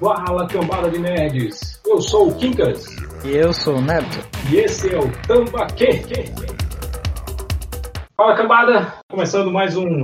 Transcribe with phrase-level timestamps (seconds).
[0.00, 1.78] Fala, cambada de nerds!
[1.86, 2.86] Eu sou o Kinkas.
[3.22, 4.26] E eu sou o Neto.
[4.50, 6.02] E esse é o Tambaquê.
[8.16, 8.94] Fala, cambada!
[9.10, 10.02] Começando mais um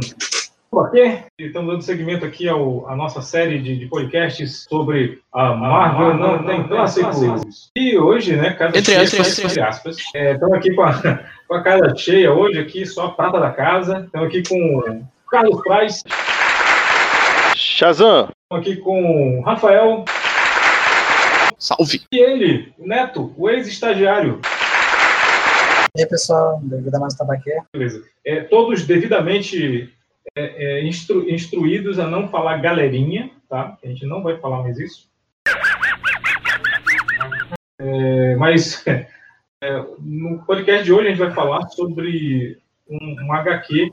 [0.70, 1.22] Tambaquê.
[1.38, 6.44] Estamos dando seguimento aqui ao, à nossa série de, de podcasts sobre a Marvel não,
[6.44, 7.70] tem clássicos.
[7.74, 9.96] E hoje, né, casa Entre cheia, aspas, entre aspas.
[10.14, 10.92] É, Estamos aqui com a,
[11.48, 14.02] com a casa cheia hoje, aqui só a prata da casa.
[14.04, 16.02] Estamos aqui com Carlos Praz.
[17.54, 18.28] Shazam!
[18.42, 20.04] Estamos aqui com o Rafael.
[21.58, 22.02] Salve!
[22.12, 24.40] E ele, o Neto, o ex-estagiário.
[25.96, 27.58] E aí, pessoal, devido a mais tabaquê.
[27.72, 28.02] Beleza.
[28.24, 29.92] É, todos devidamente
[30.36, 33.76] é, é, instru- instruídos a não falar galerinha, tá?
[33.84, 35.08] A gente não vai falar mais isso.
[37.80, 43.92] É, mas é, no podcast de hoje a gente vai falar sobre um, um HQ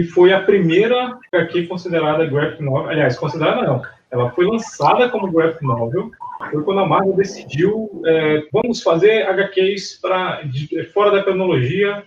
[0.00, 2.88] que foi a primeira HQ considerada graphic novel.
[2.88, 3.82] Aliás, considerada não.
[4.10, 6.10] Ela foi lançada como graphic novel.
[6.50, 12.02] Foi quando a Marvel decidiu é, vamos fazer HQs pra, de- fora da cronologia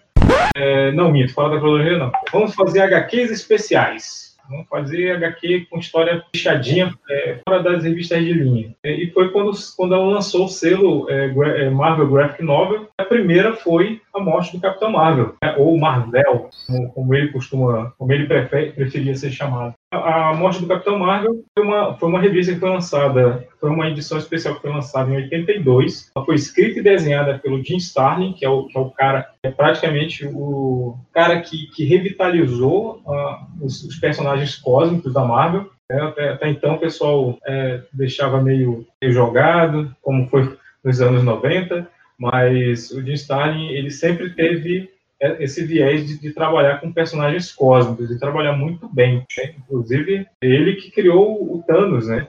[0.56, 2.12] é, não, minto, fora da cronologia não.
[2.32, 4.34] Vamos fazer HQs especiais.
[4.50, 8.76] Vamos fazer HQ com história fechadinha, é, fora das revistas de linha.
[8.84, 12.88] É, e foi quando, quando ela lançou o selo é, é, Marvel Graphic Novel.
[12.98, 17.92] A primeira foi a morte do Capitão Marvel, né, ou Marvel, como, como ele costuma,
[17.98, 19.74] como ele prefe- preferia ser chamado.
[19.92, 23.70] A, a morte do Capitão Marvel foi uma, foi uma revista que foi lançada, foi
[23.70, 26.12] uma edição especial que foi lançada em 82.
[26.16, 29.30] Ela foi escrita e desenhada pelo Jim Starlin, que é o, que é o cara
[29.44, 35.70] é praticamente o cara que, que revitalizou ah, os, os personagens cósmicos da Marvel.
[35.90, 36.02] né?
[36.02, 41.88] até, até então o pessoal é, deixava meio, meio jogado, como foi nos anos 90,
[42.18, 44.90] mas o Jim Starlin ele sempre teve
[45.22, 49.26] é, esse viés de, de trabalhar com personagens cósmicos e trabalhar muito bem.
[49.38, 49.54] né?
[49.58, 52.28] Inclusive, ele que criou o Thanos, né?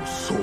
[0.00, 0.36] Eu sou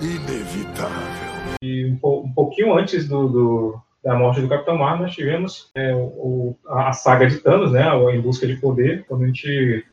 [0.00, 1.30] inevitável.
[1.62, 5.94] E um, um pouquinho antes do, do- da morte do Capitão Marvel, nós tivemos é,
[5.94, 7.84] o- a, saga de Thanos, né?
[8.14, 9.84] Em Busca de Poder, quando a gente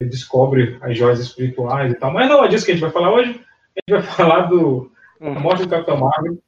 [0.00, 2.12] descobre as joias espirituais e tal.
[2.12, 3.30] Mas não é disso que a gente vai falar hoje.
[3.30, 4.90] A gente vai falar do,
[5.20, 6.38] da morte do Capitão Marvel.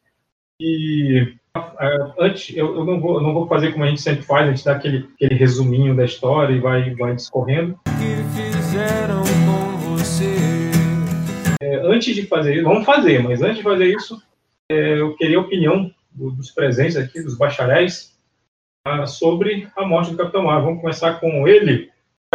[0.64, 1.34] E
[1.80, 4.46] é, antes, eu, eu não vou, eu não vou fazer como a gente sempre faz,
[4.46, 7.76] a gente dá aquele, aquele resuminho da história e vai, vai discorrendo.
[11.60, 14.22] É, antes de fazer isso, vamos fazer, mas antes de fazer isso,
[14.70, 18.16] é, eu queria a opinião do- dos presentes aqui, dos bacharéis,
[18.86, 20.66] ah, sobre a morte do Capitão Marvel.
[20.66, 21.90] Vamos começar com ele,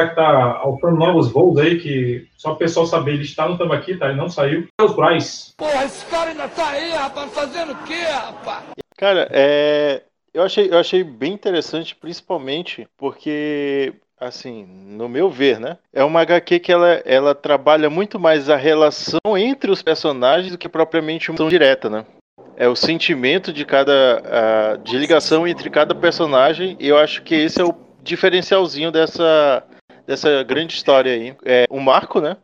[0.05, 3.95] que está alçando novos voos aí, que só o pessoal saber, ele está no Tambaqui,
[3.95, 4.07] tá?
[4.09, 4.67] Ele não saiu.
[4.77, 5.53] Carlos Braz.
[5.57, 8.63] Porra, esse cara ainda tá aí, rapaz, fazendo o quê, rapaz?
[8.95, 10.03] Cara, é,
[10.33, 15.77] eu, achei, eu achei bem interessante, principalmente porque, assim, no meu ver, né?
[15.91, 20.57] É uma HQ que ela, ela trabalha muito mais a relação entre os personagens do
[20.57, 22.05] que propriamente uma ação direta, né?
[22.55, 24.21] É o sentimento de cada.
[24.73, 29.63] a- de ligação entre cada personagem, e eu acho que esse é o diferencialzinho dessa,
[30.07, 31.35] dessa grande história aí.
[31.45, 32.37] É um marco, né?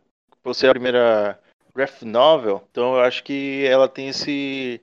[0.44, 1.40] Você é a primeira
[1.74, 4.82] graphic novel, então eu acho que ela tem esse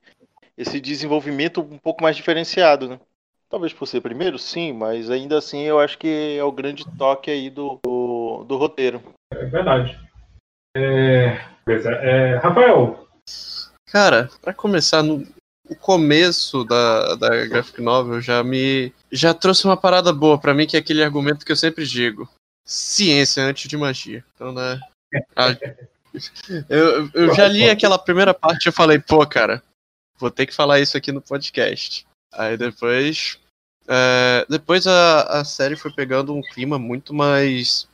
[0.56, 3.00] esse desenvolvimento um pouco mais diferenciado, né?
[3.48, 7.30] Talvez por ser primeiro, sim, mas ainda assim eu acho que é o grande toque
[7.30, 9.02] aí do, do, do roteiro.
[9.32, 9.98] É verdade.
[10.76, 11.38] É.
[11.66, 13.06] É, Rafael,
[13.86, 15.26] Cara, pra começar, no
[15.68, 18.92] o começo da, da graphic novel já me.
[19.10, 22.28] já trouxe uma parada boa pra mim, que é aquele argumento que eu sempre digo.
[22.70, 24.24] Ciência antes de magia.
[24.34, 24.78] Então, né?
[25.34, 25.56] a-
[26.68, 29.60] eu, eu já li aquela primeira parte e falei, pô, cara,
[30.18, 32.06] vou ter que falar isso aqui no podcast.
[32.32, 33.38] Aí depois.
[33.88, 37.88] é, depois a, a série foi pegando um clima muito mais.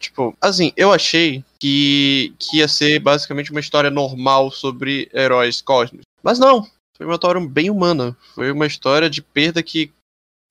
[0.00, 6.06] Tipo, assim, eu achei que, que ia ser basicamente uma história normal sobre heróis cósmicos.
[6.22, 8.16] Mas não, foi uma história bem humana.
[8.34, 9.92] Foi uma história de perda que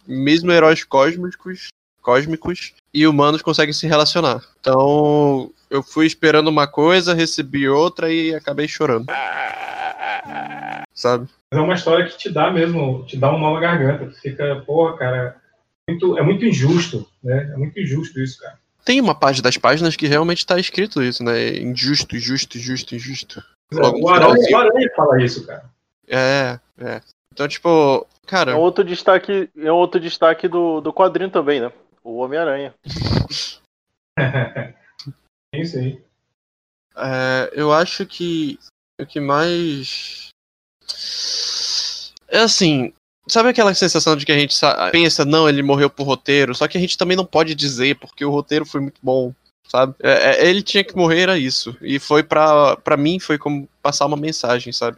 [0.05, 1.67] mesmo heróis cósmicos,
[2.07, 4.41] cósmicos e humanos conseguem se relacionar.
[4.61, 9.07] Então, eu fui esperando uma coisa, recebi outra e acabei chorando.
[10.93, 11.27] Sabe?
[11.51, 14.05] é uma história que te dá mesmo, te dá um nó na garganta.
[14.05, 15.35] Tu fica, porra, cara,
[15.89, 17.51] muito, é muito injusto, né?
[17.53, 18.57] É muito injusto isso, cara.
[18.85, 21.57] Tem uma parte das páginas que realmente tá escrito isso, né?
[21.57, 23.43] Injusto, injusto, injusto, injusto.
[23.73, 24.57] Logo no o, Aranha, finalzinho.
[24.57, 25.65] o Aranha fala isso, cara.
[26.07, 27.01] É, é.
[27.33, 28.53] Então, tipo, cara.
[28.53, 31.69] É outro destaque, é outro destaque do, do quadrinho também, né?
[32.07, 32.73] O Homem-Aranha.
[35.53, 36.01] É isso aí.
[36.95, 38.57] É, eu acho que
[38.99, 40.29] o que mais.
[42.29, 42.93] É assim,
[43.29, 46.65] Sabe aquela sensação de que a gente sa- pensa, não, ele morreu por roteiro, só
[46.65, 49.33] que a gente também não pode dizer, porque o roteiro foi muito bom,
[49.67, 49.93] sabe?
[50.01, 51.77] É, é, ele tinha que morrer, era isso.
[51.81, 54.97] E foi pra, pra mim, foi como passar uma mensagem, sabe?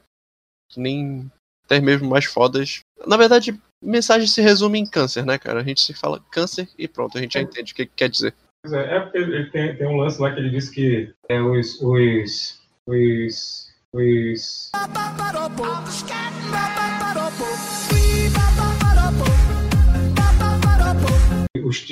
[0.71, 1.31] Que nem
[1.65, 2.81] até mesmo mais fodas.
[3.07, 5.62] Na verdade, mensagem se resume em câncer, né, cara?
[5.62, 8.10] A gente se fala câncer e pronto, a gente já entende o que, que quer
[8.10, 8.34] dizer.
[8.62, 11.42] Pois é, é porque ele tem, tem um lance lá que ele diz que é,
[11.42, 14.72] os, os, os, os
[21.61, 21.85] os,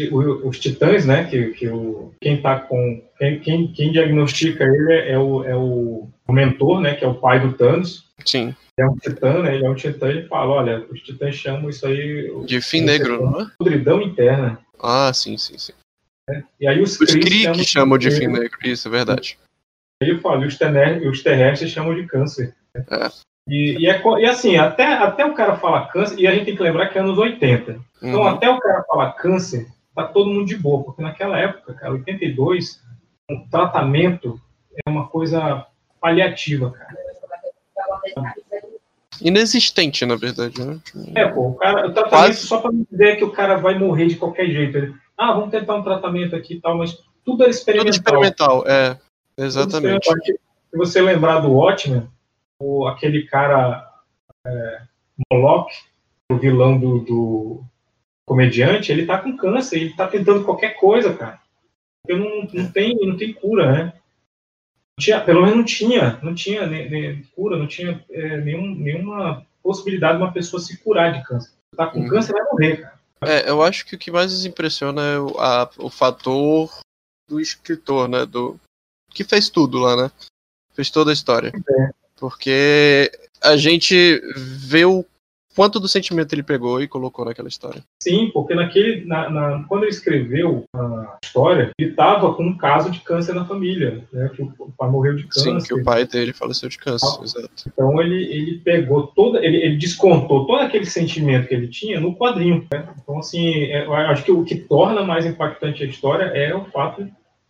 [0.44, 1.26] os titãs, né?
[1.26, 3.02] Que, que o, quem tá com.
[3.18, 6.96] Quem, quem, quem diagnostica ele é, é o, é o, mentor, né?
[6.96, 8.06] Que é o pai do Thanos.
[8.26, 9.56] Sim, É um titã, né?
[9.56, 13.22] Ele é um titã e fala, olha, os titãs chamam isso aí de fim negro,
[13.22, 13.52] não é?
[13.58, 14.60] podridão interna.
[14.80, 15.74] Ah, sim, sim, sim.
[16.60, 19.38] E aí os Os Kree chamam que chamam de fim negro, isso é verdade.
[20.02, 22.54] Aí eu falo, e os, e os terrestres chamam de câncer.
[22.76, 23.10] É.
[23.48, 26.56] E, e, é e assim, até, até o cara falar câncer, e a gente tem
[26.56, 27.80] que lembrar que é anos 80.
[28.02, 28.28] Então, Uhum.
[28.28, 32.82] até o cara falar câncer, tá todo mundo de boa, porque naquela época, cara, 82,
[33.32, 34.40] o tratamento
[34.86, 35.66] é uma coisa
[36.02, 36.96] paliativa, cara.
[39.22, 40.80] Inexistente, na verdade, né?
[41.16, 42.48] É, pô, o, cara, o tratamento Quase.
[42.48, 44.78] só para não dizer que o cara vai morrer de qualquer jeito.
[44.78, 46.92] Ele, ah, vamos tentar um tratamento aqui e tal, mas
[47.26, 47.90] tudo é Tudo experimental.
[47.92, 48.94] experimental, é.
[48.94, 50.08] Tudo Exatamente.
[50.08, 50.38] experimental.
[50.70, 52.08] Se você lembrar do Watchmen,
[52.60, 53.90] o, aquele cara
[54.46, 54.82] é,
[55.32, 55.72] Moloch,
[56.32, 57.64] o vilão do, do
[58.26, 61.40] comediante, ele tá com câncer, ele tá tentando qualquer coisa, cara.
[62.06, 63.94] Porque não, não, tem, não tem cura, né?
[65.00, 70.18] Tinha, pelo menos não tinha, não tinha nem, cura, não tinha é, nenhum, nenhuma possibilidade
[70.18, 71.52] de uma pessoa se curar de câncer.
[71.76, 72.10] Tá com Uhum.
[72.10, 72.98] câncer, vai morrer, cara.
[73.22, 76.70] É, eu acho que o que mais nos impressiona é o, a- o fator
[77.28, 78.26] do escritor, né?
[78.26, 78.60] Do,
[79.12, 80.12] que fez tudo lá, né?
[80.74, 81.52] Fez toda a história.
[81.70, 81.90] É.
[82.20, 83.12] Porque
[83.44, 85.06] a gente vê o
[85.56, 87.82] quanto do sentimento ele pegou e colocou naquela história.
[88.00, 92.92] Sim, porque naquele, na, na- quando ele escreveu a história, ele estava com um caso
[92.92, 94.30] de câncer na família, né?
[94.36, 95.60] Que o, o pai morreu de câncer.
[95.60, 97.24] Sim, que o pai dele faleceu de câncer, Ah.
[97.24, 97.50] exato.
[97.66, 102.16] Então ele, ele pegou toda, ele, ele descontou todo aquele sentimento que ele tinha no
[102.16, 102.68] quadrinho.
[102.72, 102.88] né?
[103.02, 106.66] Então assim, é, eu acho que o que torna mais impactante a história é o
[106.66, 107.08] fato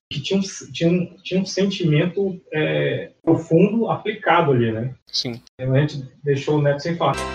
[0.10, 4.96] que tinha um, tinha um, tinha um sentimento é, profundo aplicado ali, né?
[5.08, 5.42] Sim.
[5.60, 7.12] A gente deixou o Neto sem falar.
[7.12, 7.28] Aqui.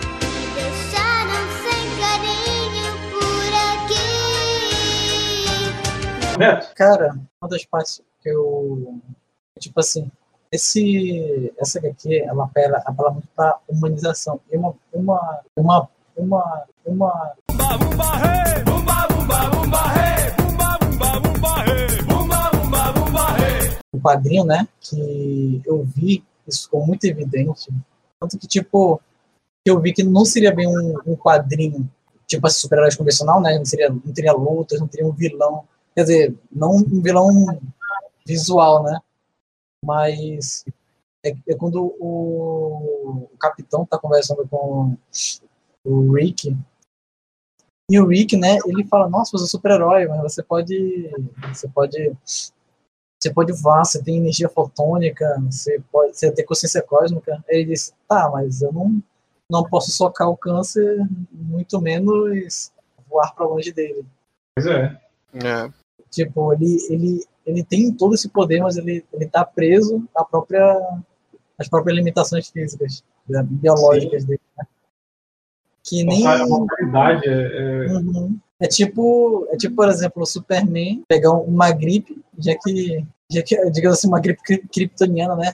[6.39, 8.99] Neto, Cara, uma das partes que eu.
[9.59, 10.09] Tipo assim,
[10.51, 14.41] esse, essa HQ, ela apela, apela muito pra humanização.
[14.51, 14.75] E uma.
[14.91, 15.41] Uma.
[15.55, 15.89] Uma.
[16.17, 16.65] Uma.
[16.85, 17.35] uma
[18.67, 18.72] um
[24.03, 24.67] quadrinho, né?
[24.81, 27.71] Que eu vi, isso ficou muito evidente.
[28.19, 29.01] Tanto que, tipo,
[29.65, 31.89] eu vi que não seria bem um, um quadrinho,
[32.27, 33.57] tipo assim, super-heróis convencional, né?
[33.57, 35.65] Não, seria, não teria lutas, não teria um vilão.
[35.95, 37.29] Quer dizer, não um vilão
[38.25, 38.99] visual, né?
[39.85, 40.65] Mas
[41.25, 44.97] é, é quando o, o capitão tá conversando com
[45.83, 46.55] o Rick.
[47.89, 51.11] E o Rick, né, ele fala, nossa, você é super-herói, mas você pode.
[51.49, 52.15] Você pode.
[53.23, 57.41] Você pode voar, você tem energia fotônica, você pode você tem consciência cósmica.
[57.47, 59.01] Ele disse, tá, mas eu não,
[59.49, 62.69] não posso socar o câncer, muito menos
[63.09, 64.05] voar para longe dele.
[64.53, 65.01] pois é.
[65.35, 65.71] É.
[66.11, 70.77] Tipo, ele, ele, ele tem todo esse poder, mas ele, ele tá preso à própria,
[71.57, 74.41] às próprias limitações físicas, né, biológicas dele.
[74.57, 74.65] né?
[75.81, 76.27] Que nem.
[76.27, 78.37] A mortalidade é, é- Uhum.
[78.63, 83.57] É tipo, é tipo, por exemplo, o Superman pegar uma gripe, já que, já que
[83.71, 84.41] digamos assim, uma gripe
[84.71, 85.51] kryptoniana, né?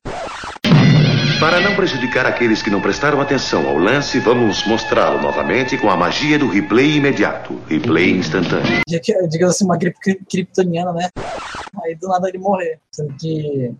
[1.39, 5.97] Para não prejudicar aqueles que não prestaram atenção ao lance, vamos mostrá-lo novamente com a
[5.97, 8.81] magia do replay imediato, replay instantâneo.
[8.87, 9.97] Já que, digamos assim, uma gripe
[10.29, 11.09] kryptoniana, né?
[11.83, 12.77] Aí do nada ele morrer.
[12.91, 13.73] Sendo que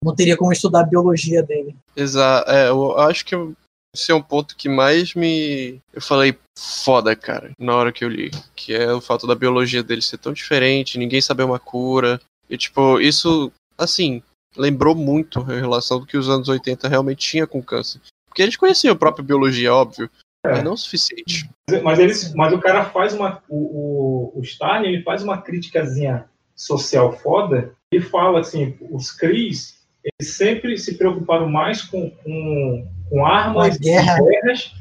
[0.00, 1.74] não teria como estudar a biologia dele.
[1.96, 2.48] Exato.
[2.48, 3.52] É, eu acho que eu-
[3.94, 5.80] esse é um ponto que mais me.
[5.92, 8.30] Eu falei foda, cara, na hora que eu li.
[8.54, 12.20] Que é o fato da biologia dele ser tão diferente, ninguém saber uma cura.
[12.48, 14.22] E, tipo, isso, assim,
[14.56, 18.00] lembrou muito a relação do que os anos 80 realmente tinha com câncer.
[18.28, 20.08] Porque eles conheciam a própria biologia, óbvio,
[20.44, 20.52] É.
[20.52, 21.50] mas não o suficiente.
[21.82, 23.42] Mas, eles, mas o cara faz uma.
[23.48, 29.80] O, o, o Stalin ele faz uma criticazinha social foda e fala assim: os Cris
[30.02, 34.18] eles sempre se preocuparam mais com, com, com armas Com guerra.
[34.18, 34.74] e guerras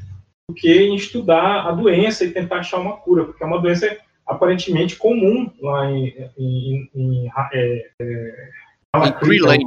[0.48, 3.98] do que em estudar a doença e tentar achar uma cura, porque é uma doença
[4.26, 6.14] aparentemente comum lá em.
[6.38, 8.50] em, em, é, é,
[8.96, 9.66] Em que é o Greenland.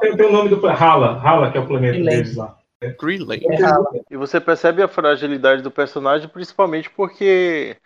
[0.00, 0.84] Tem, tem o nome do planeta.
[0.84, 2.16] Hala, Hala, que é o planeta Greenland.
[2.22, 2.58] deles lá.
[2.98, 3.40] Krillin.
[3.48, 4.00] É.
[4.10, 7.76] E você percebe a fragilidade do personagem, principalmente porque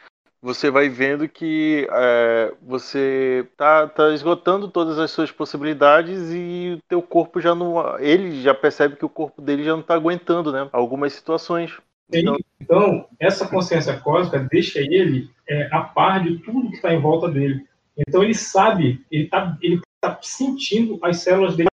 [0.41, 6.83] você vai vendo que é, você tá, tá esgotando todas as suas possibilidades e o
[6.89, 7.99] teu corpo já não.
[7.99, 10.69] Ele já percebe que o corpo dele já não tá aguentando, né?
[10.73, 11.73] Algumas situações.
[12.13, 17.01] Então, Então, essa consciência cósmica deixa ele é, a par de tudo que está em
[17.01, 17.67] volta dele.
[17.97, 21.69] Então, ele sabe, ele está ele tá sentindo as células dele.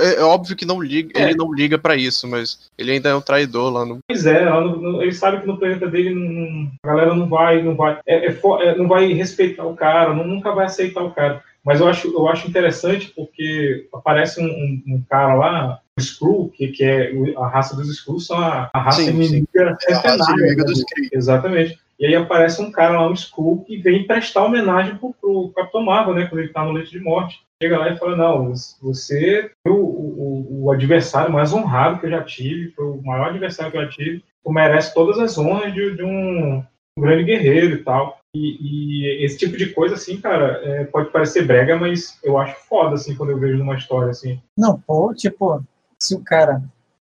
[0.00, 1.24] É, é óbvio que não liga, É.
[1.24, 3.98] ele não liga pra isso, mas ele ainda é um traidor lá no.
[4.08, 4.44] Pois é,
[5.00, 8.38] ele sabe que no planeta dele não- a galera não vai, não vai, é- é
[8.62, 11.42] é, não vai respeitar o cara, nunca vai aceitar o cara.
[11.64, 16.48] Mas eu acho, eu acho interessante porque aparece um, um- um cara lá, o Skrull,
[16.50, 19.10] que, que é a raça dos Skrulls, são a, a raça Sim, sim.
[19.12, 20.70] inimiga É a raça centenária, inimiga né?
[20.72, 21.08] dos Kree.
[21.12, 21.78] Exatamente.
[22.00, 25.82] E aí aparece um cara lá, um Skrull, que vem prestar homenagem pro, pro Capitão
[25.84, 26.26] Marvel, né?
[26.26, 27.40] Quando ele tá no leito de morte.
[27.60, 32.22] Chega lá e fala, não, você o, o, o adversário mais honrado que eu já
[32.22, 35.96] tive, foi o maior adversário que eu já tive, tu merece todas as honras de,
[35.96, 36.58] de um,
[36.96, 38.18] um grande guerreiro e tal.
[38.34, 42.54] E, e esse tipo de coisa, assim, cara, é, pode parecer brega, mas eu acho
[42.68, 44.40] foda, assim, quando eu vejo numa história, assim.
[44.56, 45.60] Não, pô, tipo,
[45.98, 46.62] se o cara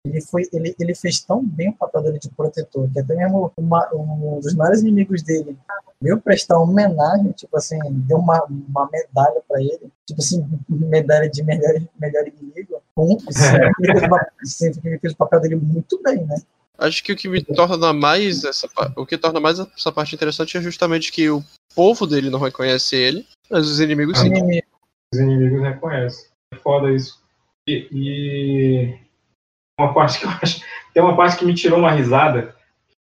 [0.05, 3.51] ele foi ele, ele fez tão bem o papel dele de protetor que até mesmo
[3.55, 5.57] uma, um dos maiores inimigos dele
[6.01, 7.77] veio prestar homenagem tipo assim
[8.07, 13.17] deu uma, uma medalha pra ele tipo assim medalha de melhor melhor inimigo um,
[13.79, 16.35] ele fez o pa- sim, ele fez o papel dele muito bem né
[16.77, 20.57] Acho que o que me torna mais essa o que torna mais essa parte interessante
[20.57, 21.43] é justamente que o
[21.75, 24.27] povo dele não reconhece ele, mas os inimigos sim.
[24.27, 24.65] Inimigo.
[25.13, 26.25] os inimigos reconhecem.
[26.51, 27.21] É foda isso.
[27.67, 28.97] E, e
[29.81, 30.61] uma parte que eu acho.
[30.93, 32.55] Tem uma parte que me tirou uma risada,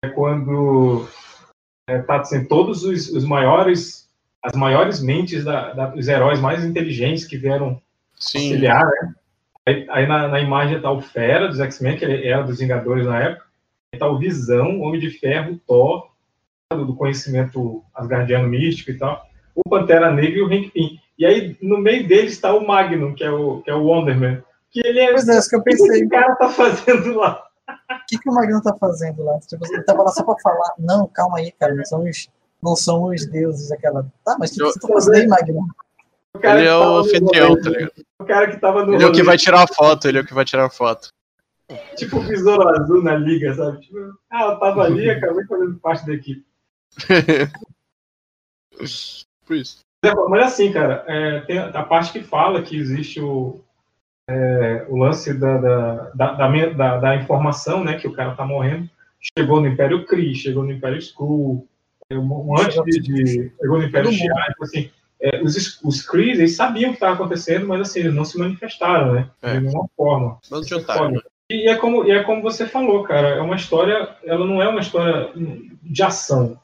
[0.03, 1.07] é quando
[1.89, 4.07] é, tá assim, todos os, os maiores,
[4.43, 7.81] as maiores mentes da, da- dos heróis mais inteligentes que vieram
[8.15, 8.39] Sim.
[8.51, 9.13] auxiliar, né?
[9.67, 13.05] Aí, aí na, na imagem tá o Fera dos X-Men, que ele era dos Vingadores
[13.05, 13.45] na época.
[13.93, 16.09] Aí tá o Visão, Homem de Ferro, Thor,
[16.71, 19.25] do do conhecimento asgardiano místico e tal.
[19.55, 20.99] O Pantera Negra e o Hank Pym.
[21.17, 24.41] E aí, no meio deles está o Magnum, que é o, que é o Wonderman.
[24.71, 25.11] Que ele é.
[25.11, 27.43] pois é isso que eu O que pensei esse cara tá fazendo lá?
[27.69, 30.73] o que, que o Magno tá fazendo lá tipo, ele tava lá só pra falar
[30.79, 32.27] não calma aí cara não são os
[32.61, 35.67] não são os deuses aquela tá mas o que, que você tá fazendo aí Magno
[36.33, 37.91] O Ele é o anfitrião, tá ligado?
[38.19, 40.21] O cara que tava no Ele é o que vai tirar a foto, ele é
[40.21, 41.09] o que vai tirar a foto.
[41.95, 43.79] tipo o Besouro Azul na liga, sabe?
[43.81, 46.45] Tipo, ah, eu tava ali e acabei fazendo parte da equipe.
[49.45, 49.79] Por isso.
[50.03, 53.59] É, Mas assim, cara, é, tem a parte que fala que existe o,
[54.29, 57.95] é, o lance da, da, da, da, da- da informação, né?
[57.95, 58.89] Que o cara tá morrendo.
[59.37, 61.67] Chegou no Império Kree, chegou no Império Skrull,
[62.09, 64.11] é, um- antes de, de- Chegou no Império.
[64.11, 64.89] Shi'ar, então, assim,
[65.21, 68.37] é, os, os Kree, eles sabiam o que estava acontecendo, mas assim, eles não se
[68.37, 69.29] manifestaram, né?
[69.41, 69.53] É.
[69.55, 70.37] De nenhuma forma.
[70.77, 71.23] É foda.
[71.51, 74.67] E é, como, e é como você falou, cara, é uma história, ela não é
[74.69, 75.31] uma história
[75.81, 76.57] de ação.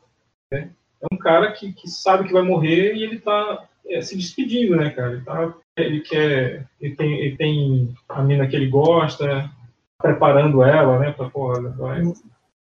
[0.51, 0.69] Né?
[1.01, 4.75] É um cara que, que sabe que vai morrer e ele tá é, se despedindo,
[4.75, 5.11] né, cara?
[5.13, 6.67] Ele, tá, ele quer.
[6.81, 9.49] Ele tem, ele tem a mina que ele gosta,
[10.01, 11.61] preparando ela, né, pra porra.
[11.71, 12.01] Vai.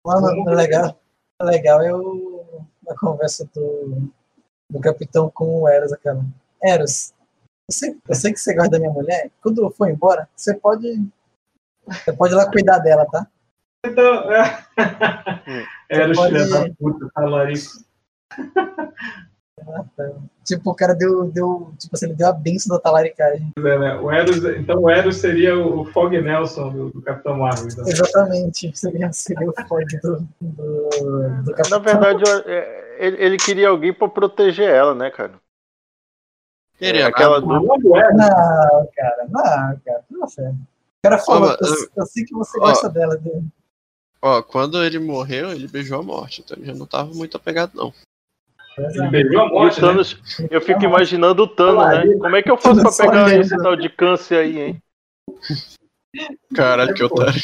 [0.07, 0.99] Mano, o legal,
[1.41, 4.11] o legal é o, a conversa do,
[4.71, 6.25] do capitão com o Eros, aquela.
[6.63, 7.13] Eros,
[7.69, 9.31] eu sei, eu sei que você gosta da minha mulher.
[9.43, 10.87] Quando eu for embora, você pode.
[11.87, 13.27] Você pode ir lá cuidar dela, tá?
[13.85, 14.65] Então, é.
[15.89, 17.11] Era o Você filho pode- da puta,
[19.97, 20.11] tá.
[20.45, 23.53] Tipo, o cara deu, deu tipo assim, ele deu a benção da talaricagem.
[23.57, 23.95] É, né?
[23.97, 27.69] O Eros, então o Eros seria o Fog Nelson do, do Capitão Marvel.
[27.71, 27.87] Então.
[27.87, 28.77] Exatamente.
[28.77, 31.79] Seria, seria o fog do, do, do capitão.
[31.79, 35.35] Na verdade, é, ele, ele queria alguém pra proteger ela, né, cara?
[36.81, 37.41] Ele é aquela.
[37.41, 40.49] Não, Eros, Não, cara, não, cara, não fé.
[40.49, 43.17] O cara falou, mas, eu, eu sei que você ó, gosta dela.
[43.17, 43.47] dele.
[44.23, 47.73] Ó, quando ele morreu, ele beijou a morte, então ele já não tava muito apegado,
[47.75, 47.93] não.
[48.79, 49.89] Ele beijou a o morte, né?
[49.89, 52.17] Thanos, eu fico imaginando o Thanos, né?
[52.17, 54.83] Como é que eu faço pra pegar esse tal de câncer aí, hein?
[56.55, 57.41] Caralho, que otário.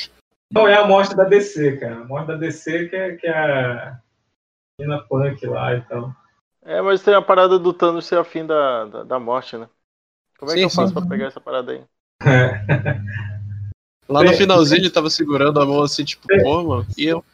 [0.53, 1.97] Não é a morte da DC, cara.
[1.97, 3.99] A morte da DC que é, que é a
[4.81, 6.15] Mina Punk lá e tal.
[6.65, 9.69] É, mas tem a parada do Thanos ser afim da, da, da morte, né?
[10.39, 10.95] Como é Sim, que eu faço sim.
[10.95, 11.83] pra pegar essa parada aí?
[14.09, 14.37] Lá no É.
[14.37, 16.87] finalzinho ele tava segurando a mão assim, tipo, pô, mano.
[16.97, 17.25] E eu?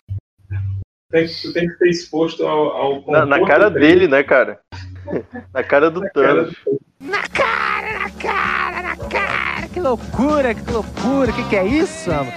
[1.12, 3.86] Tem, que- tu tem que ser exposto ao, ao Na, na cara dele.
[3.86, 4.58] dele, né, cara?
[5.52, 6.54] Na cara do Cara, Thanos.
[7.00, 9.68] Na cara, na cara, na cara.
[9.68, 11.30] Que loucura, que loucura.
[11.30, 12.32] O que, que é isso, mano?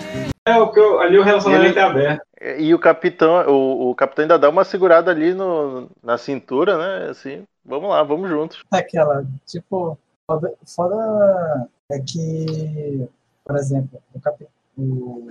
[0.47, 2.21] É, o que eu- ali o relacionamento Ele- é aberto.
[2.59, 7.09] E o capitão, o, o capitão ainda dá uma segurada ali no, na cintura, né?
[7.09, 8.63] Assim, vamos lá, vamos juntos.
[8.71, 13.07] Aquela, tipo, foda, foda é que,
[13.45, 14.45] por exemplo, o, capi,
[14.77, 15.27] o,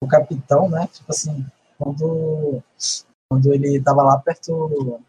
[0.00, 0.88] o capitão, né?
[0.92, 1.44] Tipo assim,
[1.82, 2.62] quando,
[3.28, 5.00] quando ele tava lá perto,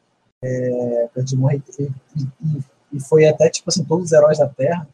[0.44, 2.64] é, perto de morrer e, e,
[2.94, 4.88] e foi até, tipo assim, todos os heróis da Terra.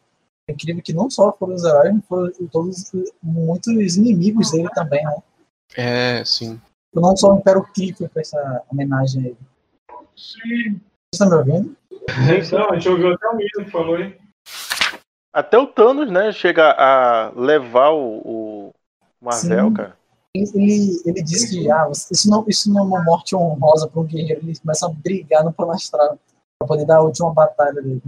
[0.47, 5.03] É incrível que não só foram os heróis, mas foram todos muitos inimigos dele também,
[5.03, 5.17] né?
[5.77, 6.59] É, sim.
[6.93, 9.37] Não só o Império Kree foi pra essa homenagem a ele.
[10.15, 10.81] Sim.
[11.13, 11.77] Você tá me ouvindo?
[12.35, 14.15] Então, a gente ouviu até o Wilson que falou, hein?
[15.31, 18.73] Até o Thanos, né, chega a levar o, o
[19.21, 19.73] Marvel, Sim.
[19.73, 19.98] cara.
[20.35, 24.01] Ele, ele, ele diz que ah, isso, não, isso não é uma morte honrosa para
[24.01, 24.41] um guerreiro.
[24.43, 26.19] Ele começa a brigar no plano astral
[26.59, 28.01] para poder dar a última batalha dele.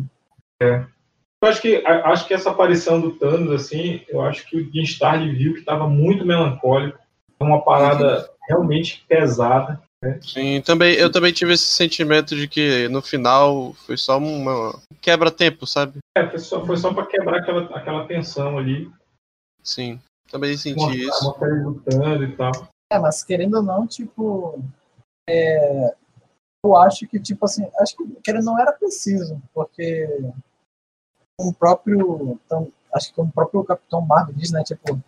[0.62, 4.84] Eu acho que, acho que essa aparição do Thanos, assim, eu acho que o Jim
[4.84, 7.00] Starlin viu que estava muito melancólico,
[7.40, 9.82] uma parada realmente pesada.
[10.22, 14.96] Sim, também, eu também tive esse sentimento de que no final foi só uma um
[15.00, 15.98] quebra-tempo, sabe?
[16.16, 18.92] É, foi só, foi só para quebrar aquela, aquela tensão ali,
[19.63, 20.00] Sim,
[20.31, 21.23] também senti mostrar, isso.
[21.25, 22.51] mostrar ele lutando e tal.
[22.91, 24.59] É, mas querendo ou não, tipo.
[25.29, 25.95] é,
[26.63, 30.07] eu acho que, tipo assim, acho que querendo não era preciso, porque
[31.39, 32.39] o próprio.
[32.45, 34.63] Então, acho que como o próprio Capitão Marvel diz, né?
[34.63, 35.00] Tipo,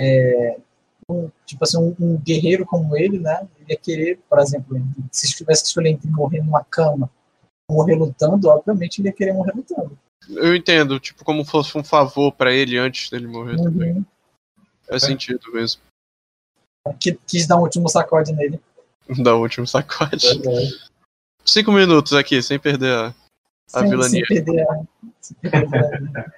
[0.00, 0.58] é,
[1.10, 3.48] um, tipo assim, um, um guerreiro como ele, né?
[3.58, 4.76] Ele ia querer, por exemplo,
[5.10, 7.10] se tivesse que escolher entre morrer numa cama
[7.70, 9.98] morrer lutando, obviamente ele ia querer morrer lutando.
[10.28, 14.04] Eu entendo, tipo, como fosse um favor pra ele antes dele morrer também.
[14.88, 15.80] Faz sentido mesmo.
[17.00, 18.60] Que- Quis dar um último sacode nele.
[19.22, 20.26] Da última sacode.
[21.44, 23.06] Cinco minutos aqui, sem perder a,
[23.72, 24.10] a sem, vilania.
[24.10, 24.80] sem perder a.
[25.20, 26.32] sem perder.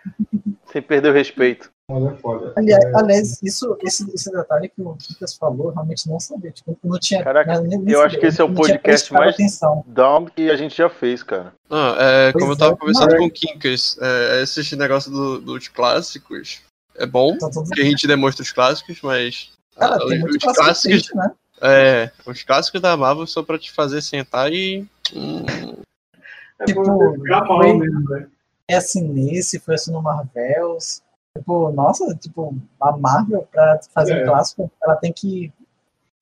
[0.71, 1.69] Sem perder o respeito.
[1.90, 2.52] Mas é foda.
[2.57, 6.52] Aliás, É, aliás, isso, esse, esse detalhe que o Lucas falou, realmente não sabia.
[6.52, 7.25] Tipo, eu não tinha.
[7.25, 9.83] Caraca, nem- nem eu acho que esse é o podcast mais- Atenção.
[9.88, 11.52] Down que a gente já fez, cara.
[11.69, 15.11] Ah, é, Pois como eu tava é, conversando não, com o Kinkas, é, esse negócio
[15.11, 16.62] do- dos clássicos
[17.02, 20.42] é bom, tudo- que a gente demonstra os clássicos, mas Cara, ah, tem muito os
[20.42, 21.33] clássico clássicos, triste, né?
[21.62, 25.45] é, os clássicos da Marvel são pra te fazer sentar e hum,
[26.61, 28.26] é tipo, foi- mesmo, né?
[28.69, 31.03] É assim nesse, foi assim no Marvels.
[31.37, 34.22] Tipo, nossa, tipo, a Marvel, pra fazer É.
[34.22, 35.53] um clássico, ela tem que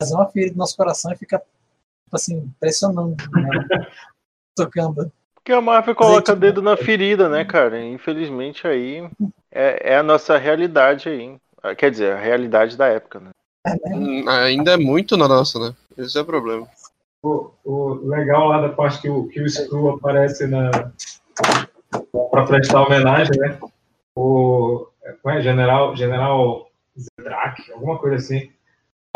[0.01, 3.51] fazer uma ferida no nosso coração e ficar, tipo assim, pressionando, né?
[4.57, 5.11] Tocando.
[5.35, 7.83] Porque a Marvel coloca tipo, dedo na ferida, né, cara?
[7.83, 9.09] Infelizmente aí
[9.59, 11.37] é, é a nossa realidade aí.
[11.61, 13.31] Ah, Quer dizer, a realidade da época, né?
[13.67, 13.97] É, né?
[13.97, 15.75] hum, ainda é muito na nossa, né?
[15.97, 16.69] Esse é o problema.
[17.21, 20.71] O, o legal lá da parte que o, que o Screw aparece na
[22.31, 23.59] para prestar homenagem, né?
[24.17, 24.87] O
[25.23, 28.53] como é, General General Zedrak, alguma coisa assim.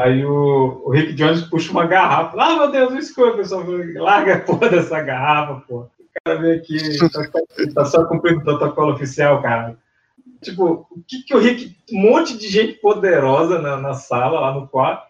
[0.00, 2.36] Aí o, o Rick Jones puxa uma garrafa.
[2.36, 5.80] Ah, meu Deus, o Screw, pessoal, larga a porra dessa garrafa, pô.
[5.82, 7.22] O cara veio aqui, tá,
[7.74, 9.76] tá só cumprindo o protocolo oficial, cara.
[10.42, 11.76] Tipo, o que que o Rick.
[11.92, 15.06] Um monte de gente poderosa na, na sala, lá no quarto.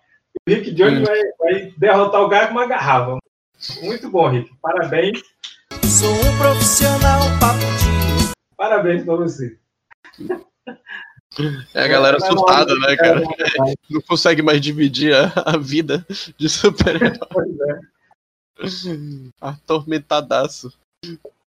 [0.47, 1.05] O Rick Jones Hum.
[1.05, 3.18] vai, vai derrotar o cara com uma garrafa.
[3.83, 4.51] Muito bom, Rick.
[4.61, 5.23] Parabéns.
[5.85, 8.33] Sou um profissional papudinho.
[8.57, 9.57] Parabéns pra você.
[11.75, 13.23] É a galera É, assustada, né, cara?
[13.23, 16.05] É, Não consegue mais dividir a, a vida
[16.37, 17.18] de super-herói.
[18.57, 19.31] pois é.
[19.40, 20.73] Atormentadaço.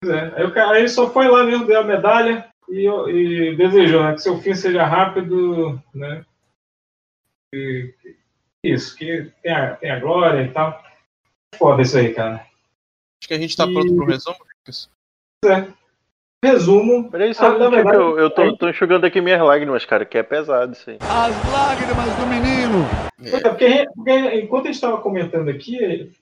[0.01, 0.33] Pois é.
[0.35, 4.13] Aí o cara aí só foi lá mesmo, deu a medalha e, e desejou né,
[4.13, 6.25] que seu fim seja rápido, né?
[7.53, 7.93] E-
[8.65, 10.81] isso, que tenha, tenha glória e tal.
[11.55, 12.35] Foda isso aí, cara.
[12.35, 14.89] Acho que a gente tá pronto pro resumo, Lucas.
[16.43, 17.09] Resumo.
[17.09, 20.03] Peraí, só Ah, um que eu, eu tô, verdade, tô enxugando aqui minhas lágrimas, cara,
[20.05, 20.97] que é pesado isso aí.
[21.01, 22.85] As lágrimas do menino.
[23.23, 25.77] É, porque, porque enquanto a gente estava comentando aqui,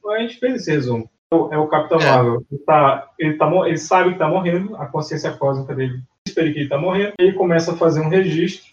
[0.06, 1.10] a gente fez esse resumo.
[1.52, 2.06] É o Capitão É.
[2.06, 2.46] Marvel.
[2.52, 6.02] Ele, tá, ele, tá, ele sabe que está morrendo, a consciência cósmica dele
[6.32, 7.14] espera que ele está morrendo.
[7.20, 8.72] Ele começa a fazer um registro.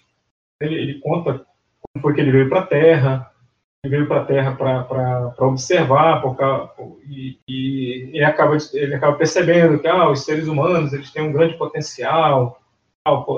[0.61, 1.45] Ele, ele conta
[1.83, 3.31] como foi que ele veio para a Terra.
[3.85, 6.71] Ele veio para a Terra para observar por causa-
[7.09, 11.33] e, e ele, acaba, ele acaba percebendo que ah, os seres humanos eles têm um
[11.33, 12.61] grande potencial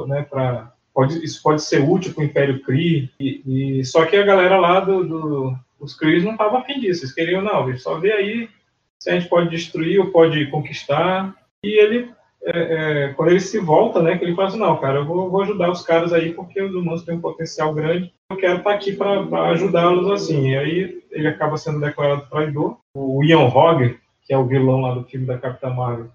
[0.09, 3.11] né, pra, pode, isso pode ser útil para o Império Kree.
[3.21, 7.03] E, e- só que a galera lá do, do os Krees não estavam afim disso.
[7.05, 8.49] Eles queriam, não, só vê aí
[8.99, 11.35] se a gente pode destruir ou pode conquistar.
[11.65, 12.11] E ele,
[12.43, 12.51] é,
[13.09, 15.43] é, quando ele se volta, né, que ele fala assim, não, cara, eu vou, vou
[15.43, 18.13] ajudar os caras aí porque os humanos têm um potencial grande.
[18.31, 20.51] Eu quero estar aqui para ajudá-los assim.
[20.51, 22.79] E aí ele acaba sendo declarado traidor.
[22.97, 26.09] O Ian Hogg, que é o vilão lá do filme da Capitã Marvel,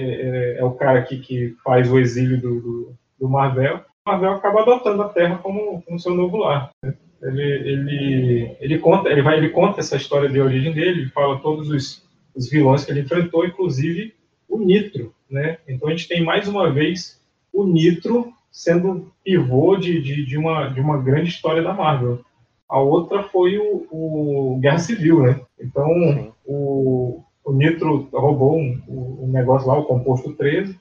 [0.00, 3.76] é, é- é o cara aqui que faz o exílio do, do, do Marvel.
[4.06, 6.70] O Marvel acaba adotando a Terra como, como seu novo lar.
[6.82, 6.94] né?
[7.22, 11.38] Ele, ele, ele, conta, ele, vai, ele conta essa história de origem dele, ele fala
[11.40, 12.02] todos os,
[12.34, 14.14] os vilões que ele enfrentou, inclusive
[14.50, 15.14] o Nitro.
[15.30, 15.58] Né?
[15.66, 17.20] Então a gente tem mais uma vez
[17.52, 22.24] o Nitro sendo pivô de, de, de uma, de uma grande história da Marvel.
[22.68, 25.40] A outra foi o, o Guerra Civil, né?
[25.58, 26.32] Então, Sim.
[26.44, 30.78] o, o Nitro roubou um, o negócio lá, o composto 13,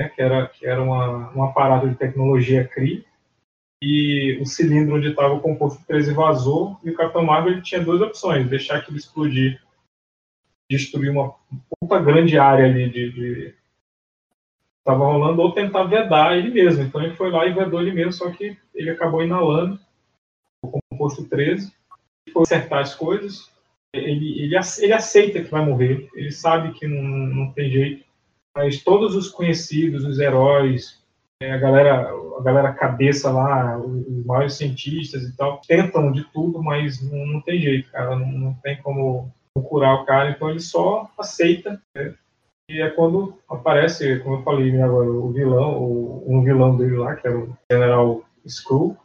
[0.00, 3.04] né, que era, que era uma, um aparato de tecnologia CRI,
[3.82, 7.82] e o cilindro onde estava o composto 13 vazou, e o Capitão Marvel ele tinha
[7.82, 9.60] duas opções, deixar aquilo explodir,
[10.70, 11.34] destruir uma
[11.80, 13.54] puta grande área ali de, de
[14.78, 16.84] estava rolando, ou tentar vedar ele mesmo.
[16.84, 19.78] Então ele foi lá e vedou ele mesmo, só que ele acabou inalando
[20.62, 21.72] o composto 13,
[22.32, 23.50] foi acertar as coisas,
[23.92, 28.04] ele, ele, ele aceita que vai morrer, ele sabe que não, não tem jeito,
[28.54, 31.02] mas todos os conhecidos, os heróis,
[31.40, 36.62] é, a galera, a galera cabeça lá, os maiores cientistas e tal, tentam de tudo,
[36.62, 40.60] mas não, não tem jeito, cara, não, não tem como curar o cara, então ele
[40.60, 42.14] só aceita, né?
[42.68, 46.96] E é quando aparece, como eu falei né, agora, o vilão, o, um vilão dele
[46.96, 48.96] lá, que era o General Skrull,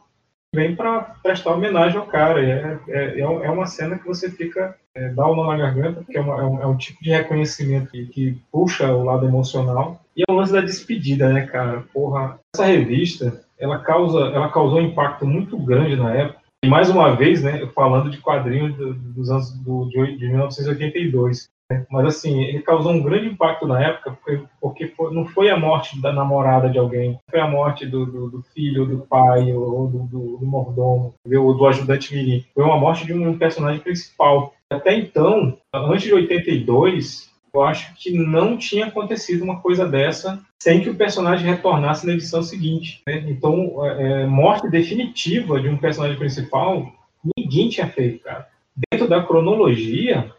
[0.54, 2.44] vem para prestar homenagem ao cara.
[2.44, 6.18] É, é, é é uma cena que você fica, é, dá nó na garganta, porque
[6.18, 10.00] é, uma- é um, é um tipo de reconhecimento que, que puxa o lado emocional.
[10.16, 11.84] E é o lance da despedida, né, cara?
[11.94, 16.41] Porra, essa revista, ela, causa, ela causou um impacto muito grande na época.
[16.64, 21.50] E mais uma vez, né, falando de quadrinhos do- dos anos do, de, de 1982.
[21.70, 21.84] né?
[21.90, 25.56] Mas assim, ele causou um grande impacto na época, porque, porque foi- não foi a
[25.58, 29.88] morte da namorada de alguém, foi a morte do, do- do filho, do pai, ou
[29.88, 32.44] do, do, do mordomo, ou do ajudante mirim.
[32.54, 34.54] Foi uma morte de um personagem principal.
[34.70, 40.80] Até então, antes de 82, eu acho que não tinha acontecido uma coisa dessa sem
[40.80, 43.02] que o personagem retornasse na edição seguinte.
[43.06, 43.24] né?
[43.28, 46.90] Então, é, é, morte definitiva de um personagem principal,
[47.36, 48.48] ninguém tinha feito, cara.
[48.90, 50.32] Dentro da cronologia,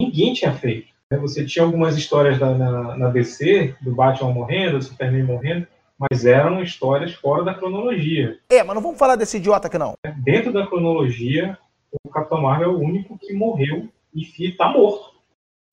[0.00, 0.88] ninguém tinha feito.
[1.10, 1.18] né?
[1.18, 5.66] Você tinha algumas histórias da- na, na DC, do Batman morrendo, do Superman morrendo,
[5.98, 8.38] mas eram histórias fora da cronologia.
[8.48, 9.94] É, mas não vamos falar desse idiota aqui não.
[10.18, 11.58] Dentro da cronologia,
[12.04, 15.10] o Capitão Marvel é o único que morreu e está morto.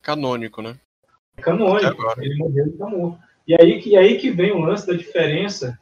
[0.01, 0.75] Canônico, né?
[1.37, 2.03] É canônico.
[2.17, 3.19] Ele morreu e está morto.
[3.47, 5.79] E aí, que, e aí que vem o lance da diferença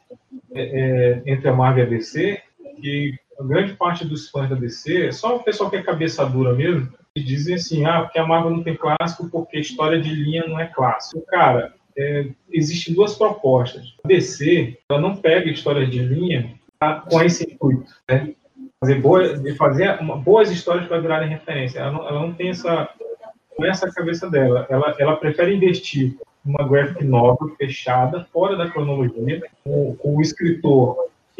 [0.54, 2.40] é, é, entre a Marvel e a DC,
[2.80, 6.52] que a grande parte dos fãs da DC, só o pessoal que é cabeça dura
[6.52, 10.46] mesmo, que dizem assim, ah, porque a Marvel não tem clássico porque história de linha
[10.46, 11.24] não é clássico.
[11.26, 13.94] Cara, é, existem duas propostas.
[14.04, 18.34] A DC, ela não pega histórias de linha tá, com esse intuito, né?
[18.78, 21.80] Fazer boa, de fazer uma- boas histórias para virarem referência.
[21.80, 23.05] Ela não, ela não tem essa, é
[23.64, 24.66] essa cabeça dela.
[24.68, 30.96] Ela, ela prefere investir numa graphic novel fechada, fora da cronologia, com, com o escritor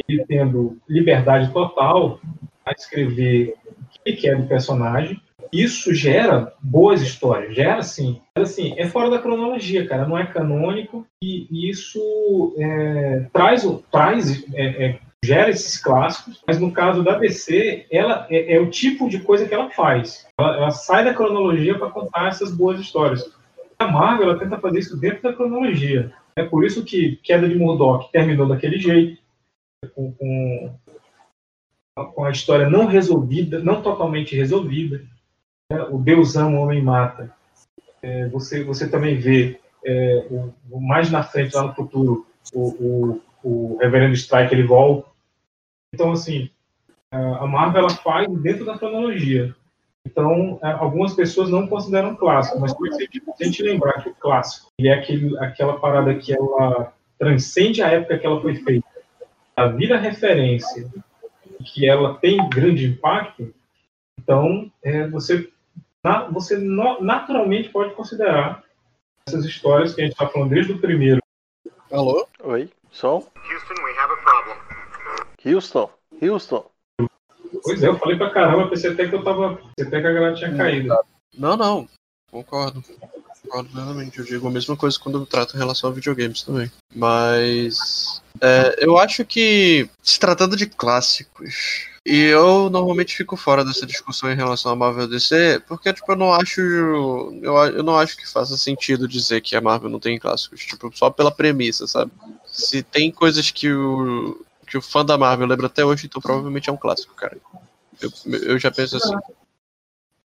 [0.07, 2.21] ele tendo liberdade total
[2.65, 5.21] a escrever o que quer do personagem.
[5.53, 8.21] Isso gera boas histórias, gera sim.
[8.37, 14.45] Mas, assim, é fora da cronologia, cara, não é canônico e isso é, traz, traz
[14.53, 19.09] é, é, gera esses clássicos, mas no caso da DC, ela é, é o tipo
[19.09, 20.27] de coisa que ela faz.
[20.39, 23.29] Ela, ela sai da cronologia para contar essas boas histórias.
[23.79, 26.13] A Marvel ela tenta fazer isso dentro da cronologia.
[26.37, 29.21] É por isso que Queda de Murdoch terminou daquele jeito,
[29.95, 30.75] com, com,
[32.15, 35.03] com a história não resolvida, não totalmente resolvida.
[35.71, 35.83] né?
[35.91, 37.35] O Deus ama, o homem mata.
[38.03, 40.27] É, você, você também vê é,
[40.71, 45.09] o mais na frente, lá no futuro, o, o, o Reverendo Strike ele volta.
[45.95, 46.51] Então, assim,
[47.13, 49.55] a Marvel ela faz dentro da cronologia.
[50.05, 54.89] Então, a- algumas pessoas não consideram clássico, mas a gente lembrar que o clássico ele
[54.89, 58.87] é aquele, aquela parada que ela transcende a época que ela foi feita,
[59.55, 60.89] a vira referência,
[61.65, 63.55] que ela tem grande impacto,
[64.19, 65.49] então é, você,
[66.05, 68.63] na- você no- naturalmente pode considerar
[69.27, 71.21] essas histórias que a gente está falando desde o primeiro
[71.91, 72.27] Alô?
[72.43, 73.23] Oi, som?
[73.37, 74.57] Houston, we have a problem.
[75.45, 75.91] Houston,
[76.23, 76.65] Houston.
[77.63, 79.61] Pois é, eu falei pra caramba, pensei até que eu tava.
[79.77, 80.97] Pensei até que a galera tinha caído.
[81.37, 81.89] Não, não.
[82.31, 82.83] Concordo.
[83.43, 84.19] Concordo plenamente.
[84.19, 86.71] Eu digo a mesma coisa quando eu trato em relação a videogames também.
[86.95, 88.23] Mas.
[88.41, 94.31] é, eu acho que, se tratando de clássicos, e eu normalmente fico fora dessa discussão
[94.31, 96.61] em relação a Marvel DC, porque, tipo, eu não acho.
[96.61, 100.61] Eu, eu não acho que faça sentido dizer que a Marvel não tem clássicos.
[100.61, 102.11] Tipo, só pela premissa, sabe?
[102.57, 104.43] Se tem coisas que o.
[104.67, 107.37] que o fã da Marvel lembra até hoje, então provavelmente é um clássico, cara.
[108.01, 108.11] Eu,
[108.43, 109.15] eu já penso assim.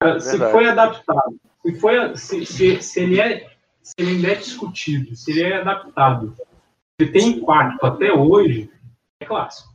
[0.00, 0.52] Cara, se Verdade.
[0.52, 3.50] foi adaptado, se, foi, se, se, se ele é,
[3.82, 6.34] se ele ainda é discutido, se ele é adaptado,
[7.00, 8.70] se tem impacto até hoje,
[9.20, 9.72] é clássico.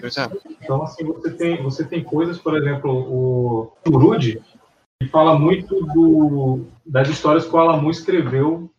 [0.00, 0.28] Pois é.
[0.60, 4.42] Então, assim, você tem, você tem coisas, por exemplo, o Rude,
[5.00, 8.70] que fala muito do, das histórias que o Alan Moore escreveu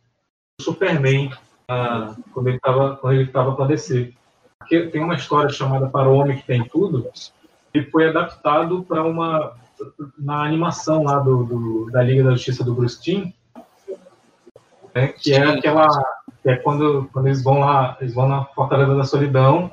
[0.59, 1.31] do Superman.
[1.67, 4.13] Ah, quando ele estava quando ele tava para descer.
[4.59, 7.07] Porque tem uma história chamada Para o Homem que Tem Tudo,
[7.73, 9.53] e foi adaptado para uma
[10.17, 13.31] na animação lá do, do- da Liga da Justiça do Bruce Timm,
[14.93, 15.87] né, que é aquela
[16.41, 19.69] que é quando, quando eles vão lá eles vão na Fortaleza da Solidão,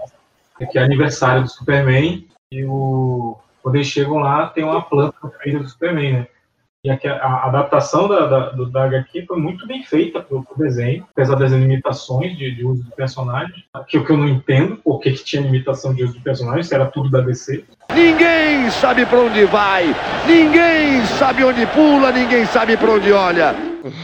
[0.71, 5.61] que é aniversário do Superman e o quando eles chegam lá tem uma planta feita
[5.61, 6.27] do Superman, né?
[6.85, 10.42] E aqui a, a adaptação da, da, do, da HQ foi muito bem feita pro,
[10.42, 14.29] pro desenho, apesar das limitações de, de uso de personagem, que o que eu não
[14.29, 17.64] entendo, por que tinha limitação de uso de personagem, se era tudo da DC.
[17.95, 19.95] Ninguém sabe pra onde vai,
[20.27, 23.55] ninguém sabe onde pula, ninguém sabe pra onde olha.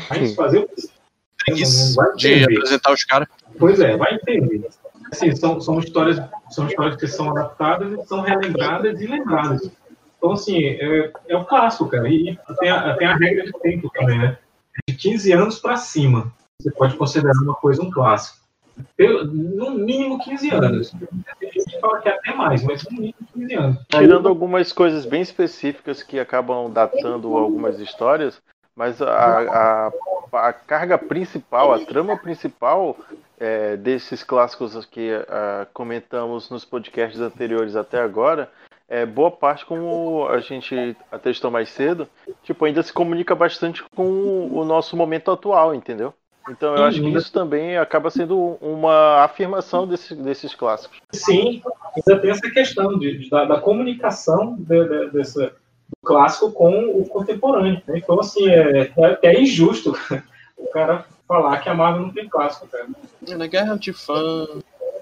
[0.08, 2.58] Mas fazer o que Isso, vai de entender.
[2.58, 3.28] apresentar os caras.
[3.58, 4.68] Pois é, vai entender.
[5.10, 9.68] Assim, são, são, histórias, são histórias que são adaptadas e são relembradas e lembradas.
[10.18, 12.08] Então, assim, é, é clássico, cara.
[12.08, 14.36] E tem a, tem a regra de tempo também, né?
[14.86, 18.38] De 15 anos para cima, você pode considerar uma coisa um clássico.
[18.96, 20.92] Pelo, no mínimo 15 anos.
[21.40, 23.78] Tem gente que fala que é até mais, mas no mínimo 15 anos.
[23.88, 28.40] Tirando algumas coisas bem específicas que acabam datando algumas histórias,
[28.74, 29.90] mas a,
[30.32, 32.96] a, a carga principal, a trama principal
[33.38, 38.50] é, desses clássicos que ah, comentamos nos podcasts anteriores até agora,
[38.88, 42.08] é boa parte, como a gente atestou mais cedo,
[42.42, 46.14] tipo, ainda se comunica bastante com o nosso momento atual, entendeu?
[46.48, 50.98] Então eu acho que isso também acaba sendo uma afirmação desse, desses clássicos.
[51.12, 51.60] Sim,
[51.94, 55.48] ainda tem essa questão de, de- da, da comunicação de, de- dessa-
[55.90, 57.82] do clássico com o contemporâneo.
[57.86, 57.98] né?
[57.98, 59.92] Então, assim, é, é até injusto
[60.56, 62.86] o cara falar que a Marvel não tem clássico, cara.
[63.36, 64.46] Na guerra de fã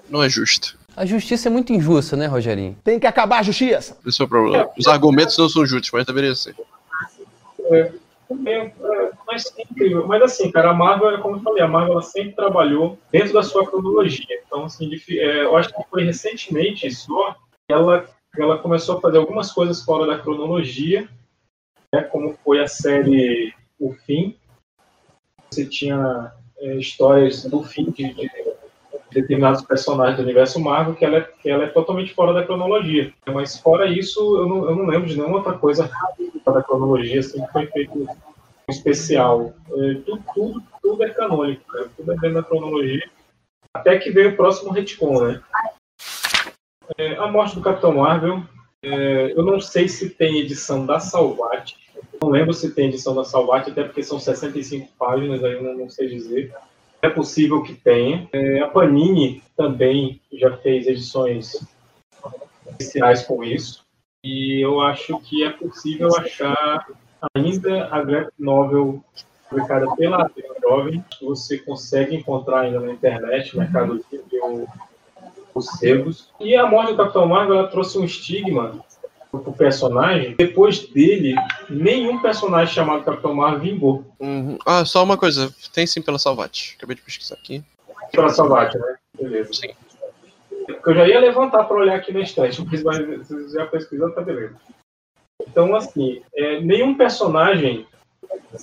[0.09, 0.76] não é justo.
[0.97, 2.75] A justiça é muito injusta, né, Rogerinho?
[2.83, 3.95] Tem que acabar a justiça.
[4.03, 4.67] Esse é o problema.
[4.75, 6.55] Os argumentos não são justos, mas deveria ser.
[7.65, 7.91] É,
[8.47, 8.71] é,
[9.27, 10.07] mas é incrível.
[10.07, 13.31] Mas assim, cara, a Marvel, é como eu falei, a Marvel ela sempre trabalhou dentro
[13.31, 14.41] da sua cronologia.
[14.47, 19.19] Então, assim, é, eu acho que foi recentemente só que ela, ela começou a fazer
[19.19, 21.07] algumas coisas fora da cronologia,
[21.93, 24.35] né, como foi a série O Fim.
[25.51, 28.31] Você tinha é, histórias do fim de, de
[29.11, 33.13] determinados personagens do universo Marvel que ela, é, que ela é totalmente fora da cronologia.
[33.27, 35.89] Mas fora isso, eu não, eu não lembro de nenhuma outra coisa
[36.45, 38.07] da cronologia assim, que foi feito
[38.69, 39.53] especial.
[39.69, 41.89] É, tudo, tudo, tudo é canônico, cara.
[41.95, 43.09] tudo é dentro da cronologia.
[43.73, 45.41] Até que veio o próximo retcon, né?
[46.97, 48.43] É, a morte do Capitão Marvel.
[48.83, 51.75] é, eu não sei se tem edição da Salvat.
[52.21, 55.77] Não lembro se tem edição da Salvat, até porque são 65 páginas, aí eu não,
[55.77, 56.53] não sei dizer.
[57.01, 58.27] É possível que tenha.
[58.33, 61.55] É, a Panini também já fez edições
[62.71, 63.85] especiais com isso.
[64.23, 66.85] E eu acho que é possível achar
[67.35, 69.03] ainda a graphic novel
[69.49, 70.29] publicada pela
[70.61, 71.03] Jovem.
[71.21, 74.67] Você consegue encontrar ainda na internet, Mercado Livre, ou
[75.53, 76.29] os.
[76.39, 78.83] E a morte do Capitão Marvel ela trouxe um estigma
[79.31, 80.35] pro personagem.
[80.37, 81.35] Depois dele,
[81.69, 84.05] nenhum personagem chamado Capitão Marvel vingou.
[84.19, 84.57] Uhum.
[84.65, 85.53] Ah, só uma coisa.
[85.73, 86.75] Tem sim pela Salvat.
[86.77, 87.63] Acabei de pesquisar aqui.
[88.11, 88.95] Pela Salvat, né?
[89.19, 89.53] Beleza.
[89.53, 89.69] Sim.
[90.85, 94.21] Eu já ia levantar para olhar aqui na estante, mas vai- você já pesquisou, tá
[94.21, 94.55] beleza.
[95.47, 97.85] Então, assim, é, nenhum personagem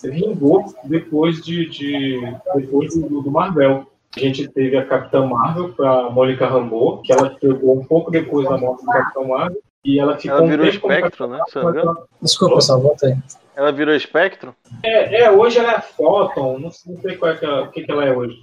[0.03, 2.21] vingou depois de, de
[2.55, 3.87] depois do, do Marvel.
[4.17, 8.49] A gente teve a Capitã Marvel para Mônica Rambeau, que ela chegou um pouco depois
[8.49, 9.61] da morte do Capitão Marvel.
[9.85, 11.41] E ela ficou Ela um virou como espectro, né?
[11.57, 12.09] Engano.
[12.23, 13.17] Desculpa, volta aí.
[13.55, 14.55] Ela virou espectro?
[14.83, 17.71] É, é, hoje ela é Photon, não sei, não sei qual é que ela, o
[17.71, 18.37] que, que ela é hoje.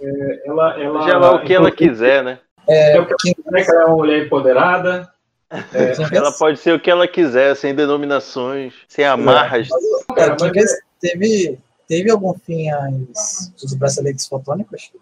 [0.00, 2.38] É, ela, ela, Seja lá o que ela quiser, né?
[2.68, 5.10] É, o que ela quiser, que ela é uma mulher empoderada.
[5.50, 9.68] É, ela pode ser o que ela quiser, sem denominações, sem amarras.
[10.14, 10.64] Cara, quem vê-
[11.00, 14.92] teve, teve algum fim as, os braceletes fotônicos?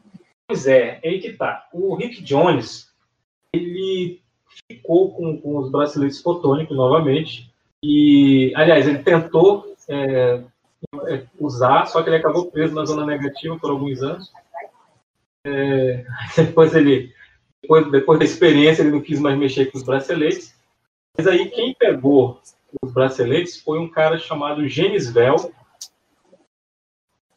[0.48, 1.66] Pois é, é aí que tá.
[1.72, 2.88] O Rick Jones,
[3.52, 4.22] ele
[4.70, 7.50] ficou com, com os braceletes fotônicos novamente.
[7.82, 10.42] E, aliás, ele tentou é,
[11.08, 14.30] é, usar, só que ele acabou preso na zona negativa por alguns anos.
[15.46, 16.04] É,
[16.36, 17.12] depois ele,
[17.62, 20.54] depois, depois da experiência, ele não quis mais mexer com os braceletes.
[21.16, 22.40] Mas aí quem pegou
[22.82, 24.62] os braceletes foi um cara chamado
[25.12, 25.52] Vell,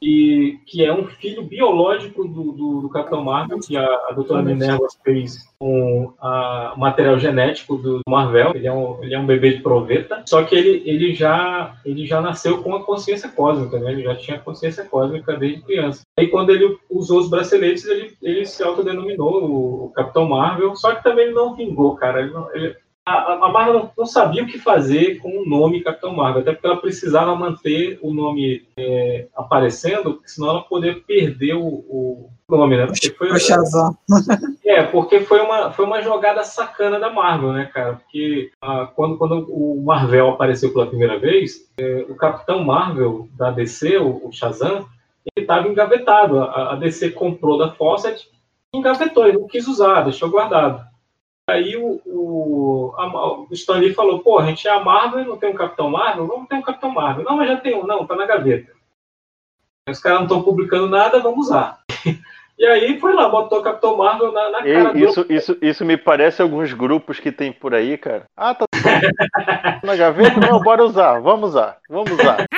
[0.04, 4.42] que, que é um filho biológico do, do, do Capitão Marvel, que a, a doutora
[4.42, 8.52] Minerva fez com o material genético do Marvel.
[8.54, 12.06] Ele é, um, ele é um bebê de proveta, só que ele, ele, já, ele
[12.06, 13.94] já nasceu com a consciência cósmica, né?
[13.94, 16.02] ele já tinha consciência cósmica desde criança.
[16.20, 20.94] Aí quando ele usou os braceletes, ele, ele se autodenominou o, o Capitão Marvel, só
[20.96, 22.22] que também ele não vingou, cara.
[22.22, 26.16] Ele não- ele- a, a Marvel não, sabia o que fazer com o nome Capitão
[26.16, 31.66] Marvel, até porque ela precisava manter o nome é, aparecendo, senão ela poderia perder o,
[31.66, 32.86] o nome, né?
[32.86, 33.30] Porque foi,
[34.66, 37.96] é, porque foi uma, foi uma jogada sacana da Marvel, né, cara?
[37.96, 43.52] Porque ah, quando, quando o Marvel apareceu pela primeira vez, é, o Capitão Marvel da
[43.52, 44.88] DC, o, o Shazam,
[45.36, 46.42] ele estava engavetado.
[46.42, 48.30] A, a DC comprou da Fawcett
[48.74, 50.93] e engavetou, ele não quis usar, deixou guardado.
[51.50, 55.38] Aí o, o, a- o Stan Lee falou, pô, a gente é a Marvel, não
[55.38, 56.26] tem um Capitão Marvel?
[56.26, 57.26] Vamos ter um Capitão Marvel.
[57.26, 57.86] Não, mas já tem um.
[57.86, 58.72] Não, tá na gaveta.
[59.90, 61.80] Os caras não estão publicando nada, vamos usar.
[62.56, 65.00] E aí foi lá, botou o Capitão Marvel na, na cara do...
[65.00, 68.26] isso, isso, isso me parece alguns grupos que tem por aí, cara.
[68.38, 68.66] Ah, tá
[69.84, 70.40] na gaveta?
[70.40, 72.46] Não, bora usar, vamos usar, vamos usar.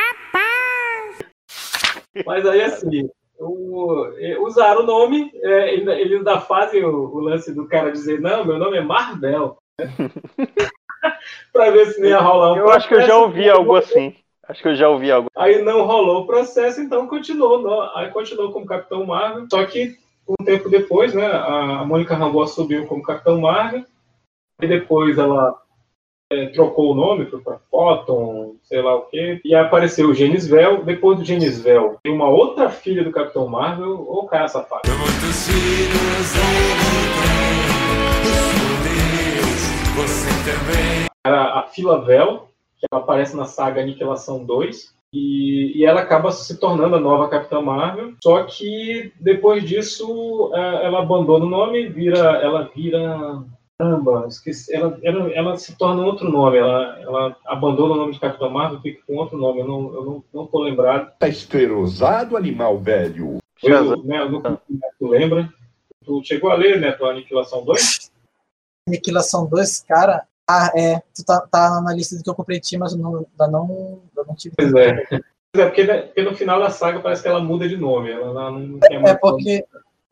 [2.25, 7.53] Mas aí, assim, o- é, usaram o nome, é, eles ainda fazem o, o lance
[7.53, 9.57] do cara dizer, não, meu nome é Marvel.
[11.53, 13.25] pra ver se não ia rolar um Eu acho que eu já processo.
[13.25, 14.15] ouvi algo assim.
[14.47, 15.29] Acho que eu já ouvi algo.
[15.35, 19.47] Aí não rolou o processo, então continuou, no- aí continuou como Capitão Marvel.
[19.49, 19.95] Só que
[20.27, 23.83] um tempo depois, né, a Mônica Rambeau assumiu como Capitão Marvel.
[24.61, 25.59] E depois ela
[26.31, 29.39] é, trocou o nome para Photon, sei lá o quê.
[29.45, 30.83] E aí apareceu o Genisvel.
[30.83, 34.81] Depois do Genisvel, tem uma outra filha do Capitão Marvel, ou cara safado.
[41.23, 42.47] Era a Fila Vel,
[42.79, 44.95] que ela aparece na saga Aniquilação 2.
[45.13, 48.13] E, e ela acaba se tornando a nova Capitã Marvel.
[48.21, 53.43] Só que depois disso eh, ela abandona o nome, vira, ela vira.
[53.77, 54.73] Caramba, esqueci.
[54.73, 56.57] Ela, ela, ela se torna um outro nome.
[56.57, 59.59] Ela, ela abandona o nome de Capitã Marvel, fica com outro nome.
[59.61, 61.11] Eu não, eu não, não tô lembrado.
[61.19, 63.39] Tá esterosado, animal velho.
[63.61, 64.41] Eu, né, eu não-
[64.99, 65.51] tu lembra?
[66.05, 66.95] Tu chegou a ler, né?
[67.01, 68.11] A Aniquilação 2?
[68.87, 70.25] Aniquilação 2, cara.
[70.47, 71.01] Ah, é.
[71.13, 74.01] Tu tá, tá na lista do que eu comprei ti, mas eu não, ainda não,
[74.15, 74.55] eu não tive.
[74.55, 75.03] Pois é.
[75.55, 78.11] É, porque, né, porque no final da saga parece que ela muda de nome.
[78.11, 79.65] Ela não, É mais porque,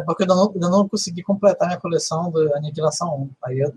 [0.03, 3.29] é porque eu não, ainda não consegui completar minha coleção do Aniquilação 1.
[3.45, 3.73] Aí eu,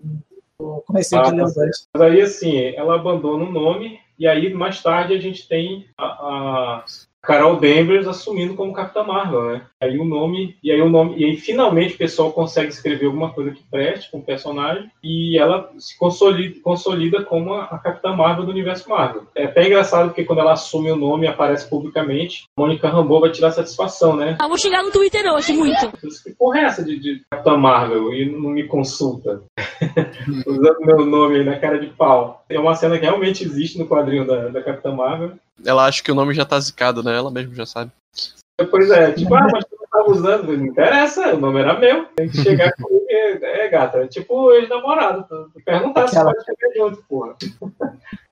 [0.60, 1.88] eu comecei Ah, a ler tá os dois.
[1.94, 6.04] Mas aí, assim, ela abandona o nome, e aí mais tarde a gente tem a,
[6.04, 6.84] a
[7.26, 9.62] Carol Danvers assumindo como Capitã Marvel, né?
[9.82, 13.32] Aí o nome, e aí o nome, e aí finalmente o pessoal consegue escrever alguma
[13.32, 18.14] coisa que preste com o personagem, e ela se consolida, consolida como a, a Capitã
[18.14, 19.24] Marvel do universo Marvel.
[19.34, 23.32] É até engraçado porque quando ela assume o nome e aparece publicamente, Mônica Rambeau vai
[23.32, 24.36] tirar satisfação, né?
[24.40, 25.76] Ah, vou chegar no Twitter hoje, muito.
[26.26, 29.42] Que porra é essa de, de Capitã Marvel e não me consulta?
[30.46, 32.44] Usando meu nome aí na cara de pau.
[32.48, 35.32] É uma cena que realmente existe no quadrinho da, da Capitã Marvel.
[35.64, 37.16] Ela acha que o nome já tá zicado, né?
[37.16, 37.90] Ela mesmo já sabe.
[38.70, 42.06] Pois é, tipo, ah, mas tu não tava usando, não interessa, o nome era meu.
[42.16, 43.98] Tem que chegar comigo, é, é gata.
[43.98, 45.26] É tipo ex-namorado.
[45.64, 47.36] Perguntar se Aquela- pode chegar junto, porra.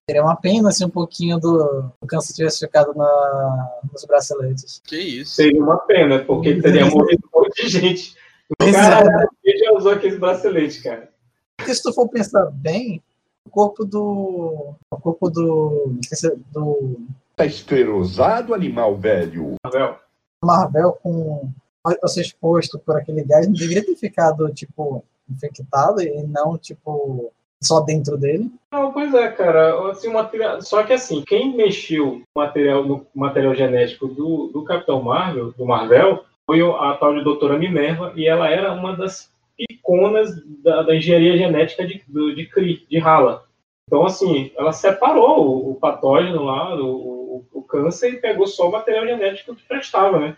[0.08, 4.80] Seria uma pena se um pouquinho do, do câncer tivesse ficado na, nos braceletes.
[4.84, 5.34] Que isso?
[5.36, 8.14] Seria uma pena, porque teria morrido um monte de gente.
[8.60, 11.08] O cara ele já usou aqueles braceletes, cara.
[11.56, 13.02] Porque se tu for pensar bem,
[13.46, 14.74] o corpo do.
[14.90, 15.96] O corpo do.
[16.00, 16.96] esqueci, do
[17.36, 19.56] Tá esterosado, animal velho.
[19.64, 19.96] Marvel.
[20.42, 21.50] Marvel com
[21.84, 27.30] ao ser exposto por aquele gás não deveria ter ficado, tipo, infectado e não, tipo,
[27.62, 28.50] só dentro dele.
[28.72, 29.90] Não, pois é, cara.
[29.90, 30.62] Assim, o material...
[30.62, 35.66] Só que assim, quem mexeu no material, no material genético do, do Capitão Marvel, do
[35.66, 40.30] Marvel, foi a tal de doutora Minerva, e ela era uma das iconas
[40.62, 43.46] da, da engenharia genética de, do- de Kree, de Hala.
[43.86, 48.68] Então, assim, ela separou o, o patógeno lá, o, o, o câncer, e pegou só
[48.68, 50.36] o material genético que prestava, né?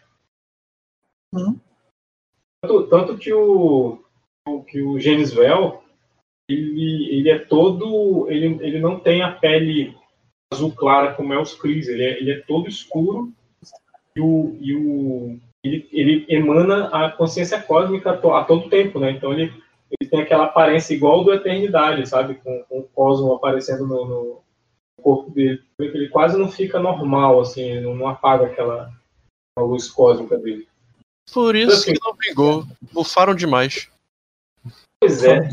[1.35, 1.59] Hum.
[2.62, 4.02] Tanto, tanto que o,
[4.48, 5.83] o- que o Genisvel,
[6.48, 8.29] ele, ele é todo.
[8.31, 9.96] Ele, ele não tem a pele
[10.52, 13.33] azul clara como é os Cris, ele é, ele é todo escuro
[14.14, 18.98] e, o, e o, ele, ele emana a consciência cósmica a, to- a todo tempo,
[18.98, 19.11] né?
[19.11, 19.52] Então ele,
[20.00, 22.37] ele tem aquela aparência igual do Eternidade, sabe?
[22.37, 24.42] Com, com o cosmo aparecendo no, no
[25.02, 25.62] corpo dele.
[25.79, 28.92] Ele quase não fica normal, assim, não, apaga aquela
[29.59, 30.66] luz cósmica dele.
[31.33, 32.64] Por isso que não vingou.
[32.92, 33.90] Bufaram demais.
[35.00, 35.48] Pois é.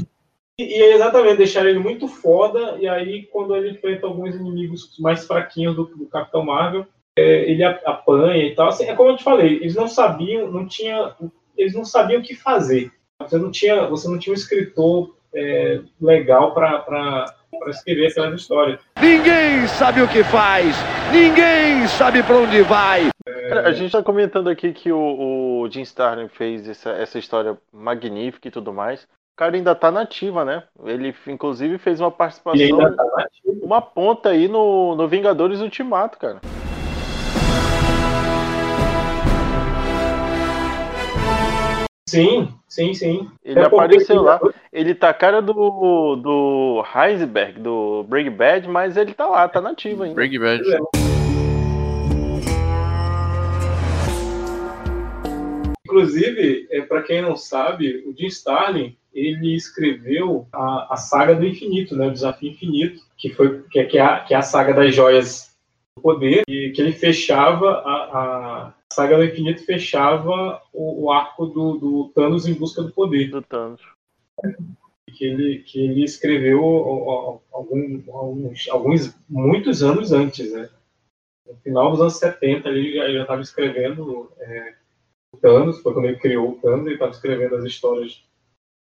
[0.59, 4.95] E, e é exatamente, deixaram ele muito foda, e aí quando ele enfrenta alguns inimigos
[4.99, 6.85] mais fraquinhos do, do Capitão Marvel,
[7.17, 8.69] é, ele apanha e tal.
[8.69, 11.15] Assim, é como eu te falei, eles não sabiam, não tinha,
[11.57, 12.91] eles não sabiam o que fazer.
[13.21, 17.33] Você não tinha, você não tinha um escritor é, legal para
[17.67, 18.79] escrever aquelas histórias.
[18.99, 20.75] Ninguém sabe o que faz,
[21.11, 23.09] ninguém sabe pra onde vai.
[23.25, 27.57] Cara, a gente tá comentando aqui que o, o Jim Starlin fez essa, essa história
[27.71, 29.07] magnífica e tudo mais.
[29.35, 30.63] cara ainda tá nativa, né?
[30.83, 33.27] Ele, inclusive, fez uma Ele participação, ainda tá
[33.61, 36.41] uma ponta aí no, no Vingadores Ultimato, cara.
[42.13, 43.27] Sim, sim, sim.
[43.43, 44.33] Ele É apareceu lá.
[44.33, 49.47] Vingadores- Ele tá a cara do, do Heisenberg, do Breaking Bad, mas ele tá lá,
[49.47, 50.13] tá nativo ainda.
[50.13, 50.61] Breaking Bad.
[55.87, 61.45] Inclusive, é, para quem não sabe, o Jim Starlin ele escreveu a, a saga do
[61.47, 64.41] infinito, né, o Desafio Infinito, que foi que é, que é a, que é a
[64.43, 65.51] saga das joias
[65.95, 67.93] do poder e que ele fechava a,
[68.67, 73.29] a saga do infinito fechava o, o arco do, do Thanos em busca do poder.
[73.29, 73.81] Do Thanos.
[75.11, 76.63] Que ele que ele escreveu
[77.51, 80.69] algum- alguns, alguns muitos anos antes, né?
[81.45, 84.75] No final dos anos 70 ele já estava escrevendo é,
[85.31, 88.23] o Thanos, foi quando ele criou o Thanos, ele estava escrevendo as histórias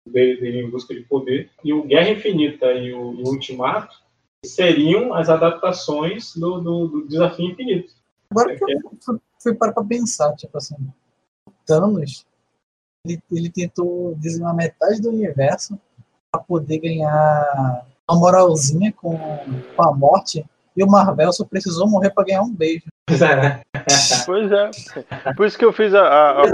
[0.07, 1.49] dele, dele em busca de poder.
[1.63, 3.95] E o Guerra Infinita e o, e o Ultimato
[4.45, 7.93] seriam as adaptações do, do, do Desafio Infinito.
[8.31, 10.75] Agora que eu fui, parar pra pensar, tipo assim,
[11.47, 12.25] o Thanos,
[13.05, 15.79] ele, ele tentou dizimar metade do universo
[16.31, 19.17] pra poder ganhar uma moralzinha com,
[19.75, 22.85] com a morte, e o Marvel só precisou morrer pra ganhar um beijo.
[24.25, 24.69] Pois é.
[25.35, 26.45] Por isso que eu fiz a, a- a-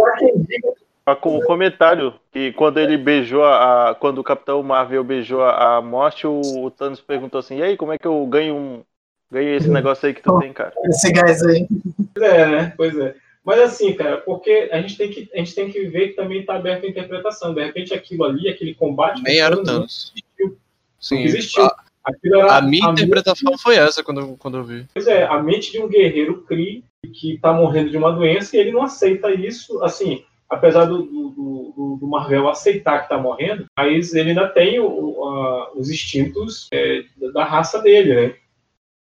[1.08, 5.82] a- o comentário que quando ele beijou a, Quando o Capitão Marvel beijou a, a
[5.82, 8.84] morte, o, o Thanos perguntou assim: E aí, como é que eu ganho um.
[9.32, 10.74] Ganho esse negócio aí que tu tem, cara?
[10.86, 11.68] Esse gás aí.
[12.14, 12.74] Pois é, né?
[12.78, 13.16] Pois é.
[13.44, 16.40] Mas assim, cara, porque a gente tem que, a gente tem que ver que também
[16.42, 17.54] está aberto a interpretação.
[17.54, 19.22] De repente aquilo ali, aquele combate.
[19.22, 20.14] Nem era o não Thanos.
[20.16, 20.58] existiu.
[21.00, 21.16] Sim.
[21.16, 21.64] Não existiu.
[21.66, 24.86] A, Aquilo era a minha mente- interpretação foi essa quando, eu- quando eu vi.
[24.94, 28.60] Pois é, a mente de um guerreiro Kree que está morrendo de uma doença e
[28.60, 31.30] ele não aceita isso, assim, apesar do, do,
[31.76, 36.68] do- do Marvel aceitar que está morrendo, mas ele ainda tem o- a- os instintos
[36.72, 37.04] é,
[37.34, 38.36] da raça dele, né?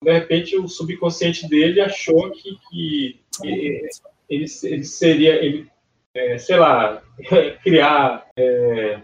[0.02, 3.88] De repente o subconsciente dele achou que, que ele,
[4.28, 5.68] ele seria, ele,
[6.14, 7.02] é, sei lá,
[7.62, 9.02] criar é,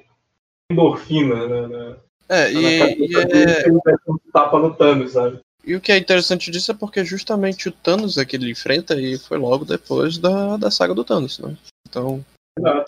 [0.70, 1.96] endorfina na, na,
[2.28, 5.40] É, na e, cabeça e dele, é- tapa no Thanos, sabe?
[5.64, 9.00] e o que é interessante disso é porque justamente o Thanos é que ele enfrenta
[9.00, 11.56] e foi logo depois da, da saga do Thanos, né?
[11.88, 12.24] Então.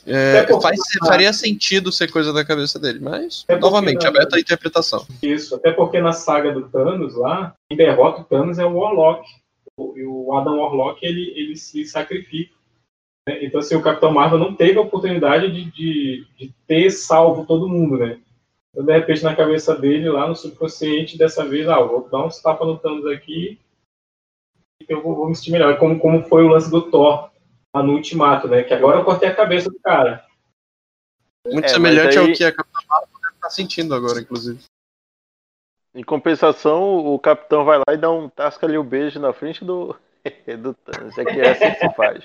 [0.06, 4.34] É, porque- faz, faria sentido ser coisa da cabeça dele, mas, porque novamente, na- aberto
[4.34, 5.06] à interpretação.
[5.22, 9.26] Isso, até porque na saga do Thanos lá, quem derrota o Thanos é o Warlock.
[9.76, 12.52] O, e o Adam Warlock, ele, ele se sacrifica.
[13.26, 13.42] né?
[13.44, 17.68] Então, assim, o Capitão Marvel não teve a oportunidade de, de, de ter salvo todo
[17.68, 18.18] mundo, né?
[18.70, 22.40] Então, de repente, na cabeça dele, lá no subconsciente, dessa vez, ah, vou dar uns
[22.42, 23.58] tapas no Thanos aqui
[24.80, 25.78] e eu vou, vou me sentir melhor.
[25.78, 27.30] Como, como foi o lance do Thor
[27.74, 28.62] lá no Ultimato, né?
[28.62, 30.24] Que agora eu cortei a cabeça do cara.
[31.46, 34.60] Muito É, semelhante aí- ao que a Capitã Marvel estar sentindo agora, inclusive.
[35.94, 39.64] Em compensação, o Capitão vai lá e dá um tasca ali o beijo na frente
[39.64, 39.96] do,
[40.60, 41.18] do Thanos.
[41.18, 42.22] É que é assim que se faz.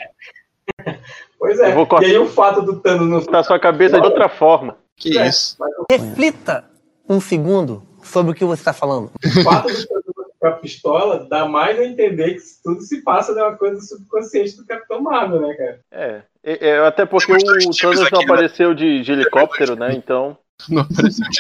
[1.39, 1.71] Pois é.
[1.71, 4.77] Eu vou E aí o fato do Thanos não Tá sua cabeça de outra forma.
[4.95, 5.57] Que É, isso.
[5.89, 6.69] Reflita
[7.09, 9.11] um segundo sobre o que você está falando.
[9.23, 9.96] o fato do
[10.39, 14.57] com a pistola dá mais a entender que tudo se passa de uma coisa subconsciente
[14.57, 15.79] do Capitão Marvel, né, cara?
[15.91, 19.93] É, é, é, até porque o Thanos não apareceu de, de helicóptero, né?
[19.93, 20.37] Então,
[20.69, 21.35] Não apareceu de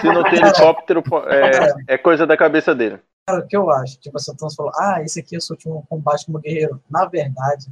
[0.00, 2.98] se não tem helicóptero, é, é coisa da cabeça dele.
[3.26, 3.98] Cara, o que eu acho?
[3.98, 6.80] Tipo assim, o Thanos falou, ah, esse aqui é o seu último combate como guerreiro.
[6.90, 7.66] Na verdade,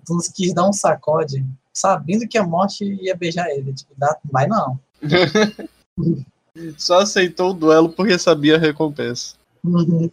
[0.00, 3.72] o Thanos quis dar um sacode, sabendo que a morte ia beijar ele.
[3.72, 4.78] Tipo, dá, vai não.
[6.76, 9.39] Só aceitou o duelo porque sabia a recompensa.
[9.64, 10.10] Uhum.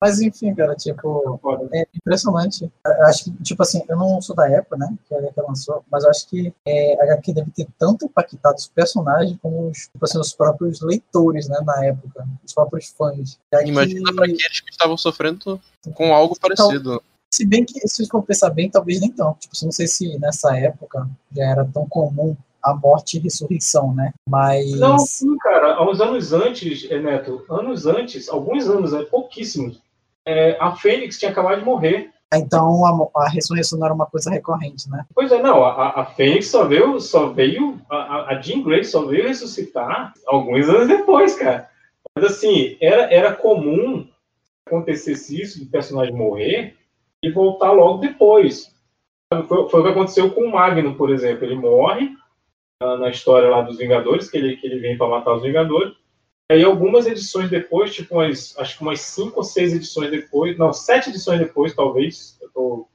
[0.00, 1.38] Mas enfim, cara, tipo,
[1.74, 2.72] é impressionante.
[2.86, 5.84] Eu acho que, tipo assim, eu não sou da época, né, que a HQ lançou,
[5.92, 9.88] mas eu acho que é, a HQ deve ter tanto impactado os personagens como os,
[9.92, 13.38] tipo assim, os próprios leitores, né, na época, os próprios fãs.
[13.66, 15.60] Imagina pra aqueles que estavam sofrendo
[15.94, 17.02] com algo parecido.
[17.30, 19.38] Se bem que, se for pensar bem, talvez nem tanto.
[19.40, 24.12] Tipo, não sei se nessa época já era tão comum a morte e ressurreição, né?
[24.28, 24.78] Mas.
[24.78, 25.74] Não, sim, cara.
[25.74, 29.80] Há uns anos antes, eh, Neto, anos antes, alguns anos, é, pouquíssimos,
[30.26, 32.10] é, a Fênix tinha acabado de morrer.
[32.32, 35.04] Então a, a ressurreição não era uma coisa recorrente, né?
[35.14, 39.04] Pois é, não, a, a Fênix só veio, só veio, a, a- Jean Grey só
[39.04, 41.68] veio ressuscitar alguns anos depois, cara.
[42.14, 44.06] Mas assim, era, era comum
[44.66, 46.76] acontecesse isso, do personagem morrer
[47.22, 48.72] e voltar logo depois.
[49.48, 51.44] Foi, foi o que aconteceu com o Magno, por exemplo.
[51.44, 52.10] Ele morre
[52.80, 55.94] na história lá dos Vingadores, que ele, que ele vem para matar os Vingadores.
[56.50, 60.72] Aí algumas edições depois, tipo umas, acho que umas cinco ou seis edições depois, não,
[60.72, 62.88] sete edições depois, talvez, eu tô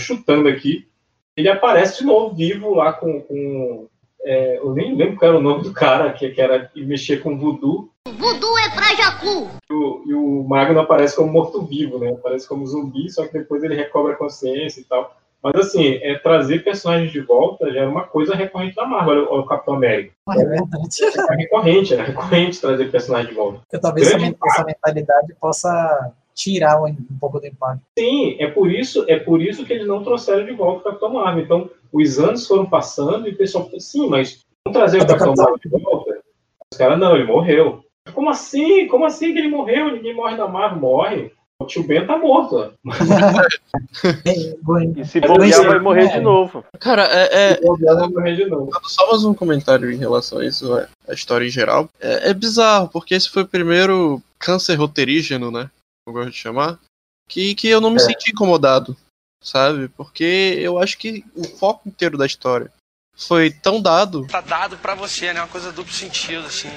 [0.00, 0.88] chutando aqui,
[1.36, 3.88] ele aparece de novo vivo lá com, com,
[4.22, 7.20] é, eu nem lembro qual era o nome do cara, que, que era que mexia
[7.20, 7.90] com voodoo.
[8.06, 9.50] Voodoo é pra Jacu.
[9.68, 12.12] E o, e o Magno aparece como morto-vivo, né?
[12.12, 15.14] Aparece como zumbi, só que depois ele recobra a consciência e tal.
[15.42, 19.46] Mas assim, é, trazer personagens de volta já é uma coisa recorrente da Marvel, o
[19.46, 20.12] Capitão América.
[20.30, 21.04] É verdade.
[21.30, 23.60] É recorrente, é recorrente trazer personagem de volta.
[23.60, 27.82] Porque talvez essa, Grande essa mentalidade possa tirar um, um pouco do impacto.
[27.98, 31.12] Sim, é por isso, é por isso que eles não trouxeram de volta o Capitão
[31.12, 31.44] Marvel.
[31.44, 35.34] Então, os anos foram passando e o pessoal falou, sim, mas vamos trazer o Capitão
[35.36, 36.18] Marvel de volta?
[36.72, 37.84] Os caras, não, ele morreu.
[38.12, 38.86] Como assim?
[38.88, 39.90] Como assim que ele morreu?
[39.92, 41.32] Ninguém morre na Marvel, morre.
[41.60, 42.72] O tio Ben tá morto.
[44.96, 46.64] E se bobear, vai morrer de novo.
[46.78, 47.52] Cara, é.
[47.54, 48.70] é- vai morrer de novo.
[48.84, 51.88] Só mais um comentário em relação a isso, a a história em geral.
[52.00, 55.70] É, é bizarro, porque esse foi o primeiro câncer roteirígeno, né?
[56.06, 56.78] Eu gosto de chamar.
[57.28, 58.00] Que, que eu não me É.
[58.00, 58.96] senti incomodado,
[59.42, 59.88] sabe?
[59.88, 62.70] Porque eu acho que o foco inteiro da história
[63.16, 65.40] foi tão dado Tá dado pra você, né?
[65.40, 66.68] Uma coisa duplo sentido, assim.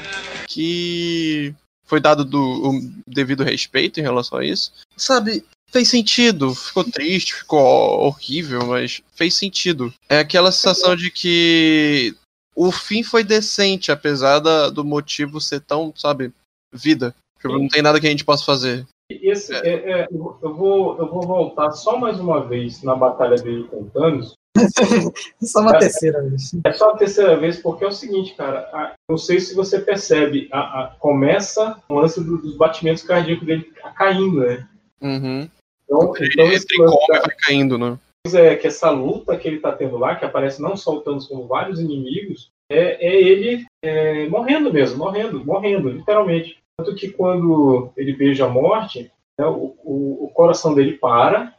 [0.48, 1.54] que
[1.92, 4.72] foi dado do o devido respeito em relação a isso.
[4.96, 6.56] Sabe, fez sentido.
[6.56, 9.94] Ficou triste, ficou horrível, mas fez sentido.
[10.08, 12.16] É aquela sensação de que
[12.56, 16.32] o fim foi decente, apesar da- do motivo ser tão, sabe,
[16.72, 17.14] vida.
[17.42, 18.88] Tipo, não tem nada que a gente possa fazer.
[19.10, 23.36] Esse, é, é, eu, eu vou, eu vou voltar só mais uma vez na batalha
[23.36, 24.34] dele com Thanos.
[25.42, 25.80] Só uma É.
[25.80, 26.52] terceira vez.
[26.66, 28.70] É só a terceira vez, porque é o seguinte, cara.
[28.74, 33.46] a- não sei se você percebe, a, a- começa o lance do- dos batimentos cardíacos
[33.46, 34.68] dele caindo, né?
[35.02, 35.50] Uhum.
[35.86, 37.98] Então, então lance come da- vai caindo, né?
[38.24, 41.02] Pois é que essa luta que ele tá tendo lá, que aparece não só o
[41.02, 46.58] Thanos como vários inimigos, é, é ele é, morrendo mesmo, morrendo, morrendo, literalmente.
[46.78, 51.54] Tanto que quando ele beija a morte, né, o, o, o coração dele para,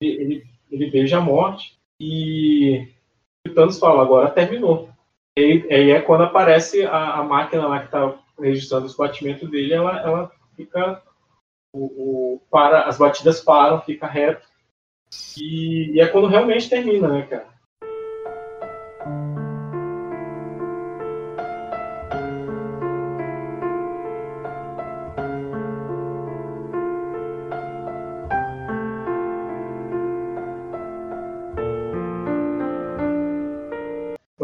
[0.00, 2.88] ele, ele, ele beija a morte e
[3.46, 4.90] o Thanos fala, agora terminou.
[5.36, 9.74] E aí, é quando aparece a, a máquina lá que tá registrando os batimentos dele,
[9.74, 11.02] ela, ela fica.
[11.72, 14.46] O, o- para, as batidas param, fica reto.
[15.38, 17.48] E, e é quando realmente termina, né, cara?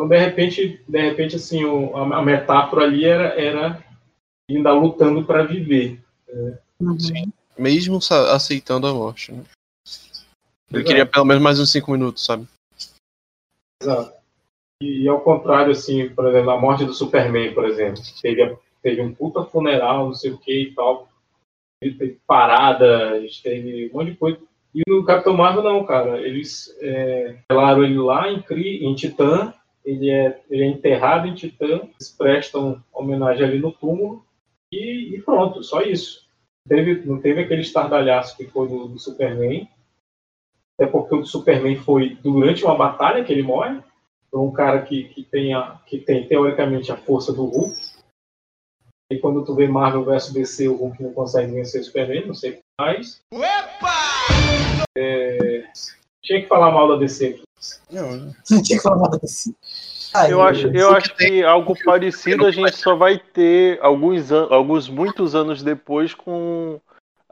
[0.03, 3.85] Então, de repente, de repente assim, o- a, a metáfora ali era, era
[4.51, 6.01] ainda lutando para viver.
[6.29, 6.59] né?
[6.99, 7.33] Sim.
[7.57, 8.01] Mesmo
[8.35, 9.45] aceitando a morte, né?
[10.71, 10.87] Ele Exato.
[10.87, 12.49] queria pelo menos mais uns 5 minutos, sabe?
[13.81, 14.13] Exato.
[14.83, 19.03] E, e ao contrário, assim, por exemplo, a morte do Superman, por exemplo, teve, teve
[19.03, 21.09] um puta funeral, não sei o que e tal,
[21.81, 24.41] ele teve paradas, teve um monte de coisa.
[24.75, 26.21] E no Capitão Marvel não, cara.
[26.21, 27.39] Eles é,
[27.85, 32.83] ele lá em, Cri- em Titã, ele é, ele é enterrado em Titã, eles prestam
[32.93, 34.25] homenagem ali no túmulo
[34.73, 36.27] e, e pronto, só isso.
[36.69, 39.69] Teve, não teve aquele estardalhaço que foi do, do Superman,
[40.79, 43.81] até porque o do Superman foi durante uma batalha que ele morre.
[44.35, 47.77] Um cara que, que, tem a, que tem, teoricamente, a força do Hulk.
[49.13, 52.35] E quando tu vê Marvel vs DC, o Hulk não consegue vencer o Superman, não
[52.35, 53.21] sei o que mais.
[54.97, 55.71] É,
[56.23, 57.43] tinha que falar mal da DC aqui.
[58.47, 59.55] Tinha que falar mal desse.
[60.15, 64.89] Ah, Eu acho, eu acho que algo parecido a gente só vai ter alguns, alguns
[64.89, 66.81] muitos anos depois com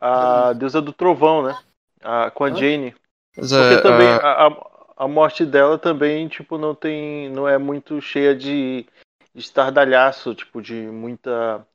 [0.01, 1.59] a deusa do trovão, né?
[2.03, 2.95] A- com a Jane.
[3.37, 4.71] Mas, Porque é, também a- a, a-
[5.05, 7.29] a morte dela também, tipo, não tem.
[7.31, 8.87] não é muito cheia de,
[9.35, 11.67] de estardalhaço, tipo, de muita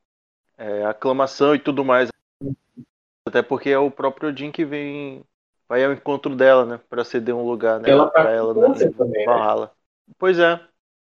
[0.58, 2.08] é, aclamação e tudo mais.
[3.28, 5.24] Até porque é o próprio Odin que vem.
[5.68, 6.80] Vai ao encontro dela, né?
[6.88, 9.26] Pra ceder um lugar né, Ela tá pra ela também, né?
[9.26, 9.72] Valhalla.
[10.18, 10.60] Pois é.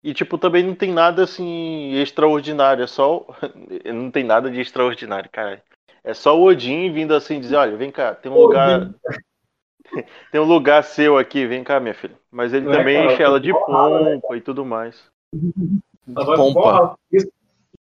[0.03, 3.27] E tipo, também não tem nada assim extraordinário, é só.
[3.93, 5.63] não tem nada de extraordinário, cara.
[6.03, 8.95] É só o Odin vindo assim dizer, olha, vem cá, tem um lugar.
[10.31, 12.17] tem um lugar seu aqui, vem cá, minha filha.
[12.31, 13.59] Mas ele Não é, também cara, enche ela de né?
[13.59, 15.03] pompa e tudo mais.
[16.15, 16.61] Pompa.
[16.61, 17.33] porra, Isso,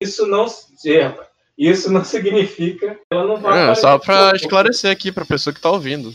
[0.01, 0.47] isso não
[0.87, 1.27] é,
[1.59, 4.37] isso não significa que ela não vai É, só novo.
[4.37, 6.15] esclarecer aqui pra pessoa que tá ouvindo.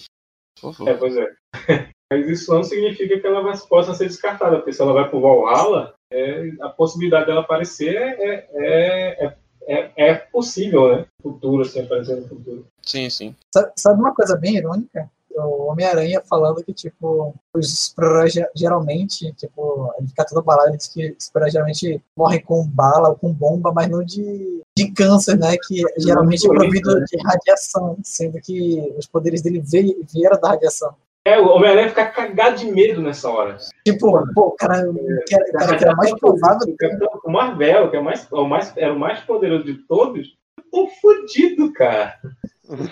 [0.62, 0.90] Por favor.
[0.90, 1.28] É, pois é.
[2.12, 5.20] Mas isso não significa que ela vai, possa ser descartada, porque se ela vai pro
[5.20, 9.38] Valhalla, é, a possibilidade dela aparecer é, é, é,
[9.68, 11.06] é, é possível, né?
[11.22, 12.66] Futuro, assim, aparecer no futuro.
[12.82, 13.36] Sim, sim.
[13.54, 15.10] Sabe, sabe uma coisa bem irônica?
[15.40, 20.78] O Homem-Aranha falando que, tipo, os super-heróis ge- geralmente, tipo, ele fica todo balado, ele
[20.78, 24.92] diz que os super-heróis geralmente morrem com bala ou com bomba, mas não de, de
[24.92, 25.56] câncer, né?
[25.68, 30.96] Que geralmente é provido de radiação, sendo que os poderes dele veio, vieram da radiação.
[31.26, 33.58] É, o Homem-Aranha fica cagado de medo nessa hora.
[33.86, 34.96] Tipo, pô, o cara, o
[35.30, 36.76] cara, o cara que era mais provável.
[37.26, 40.88] O Marvel, que é mais, o mais, era o mais poderoso de todos, eu tô
[41.02, 42.14] fudido, cara.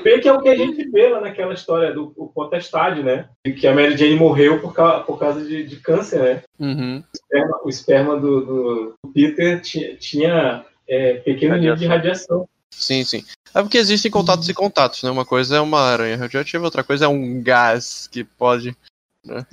[0.04, 3.28] Vê que é o que a gente vê lá naquela história do o Potestade, né?
[3.44, 6.44] Que a Mary Jane morreu por, ca- por causa de, de câncer, né?
[6.60, 7.00] Uhum.
[7.00, 12.48] O esperma, o esperma do, do- do Peter tinha, tinha é, pequeno nível de radiação.
[12.70, 13.24] Sim, sim.
[13.54, 15.10] É porque existem contatos e contatos, né?
[15.10, 18.76] Uma coisa é uma aranha radioativa, outra coisa é um gás que pode.
[19.24, 19.46] Né?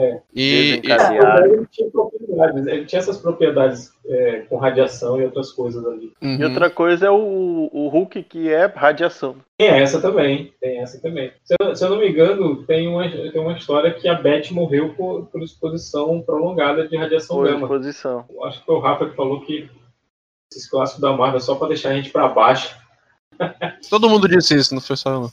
[0.00, 0.20] É.
[0.32, 6.12] E, ele tinha propriedades, ele tinha essas propriedades é, com radiação e outras coisas ali.
[6.22, 6.36] Uhum.
[6.36, 9.36] E outra coisa é o, o Hulk, que é radiação.
[9.58, 11.32] Tem essa também, tem essa também.
[11.42, 14.52] Se eu, se eu não me engano, tem uma, tem uma história que a Beth
[14.52, 17.62] morreu por, por exposição prolongada de radiação Por gama.
[17.62, 18.24] exposição.
[18.30, 19.68] Eu Acho que foi o Rafa que falou que
[20.52, 22.76] esses clássicos da Marvel é só pra deixar a gente pra baixo.
[23.90, 25.30] Todo mundo disse isso, não foi só eu.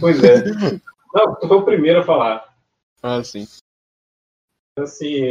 [0.00, 0.42] Pois é.
[1.14, 2.49] Não, tu foi o primeiro a falar.
[3.02, 3.46] Ah, sim.
[4.78, 5.22] Assim,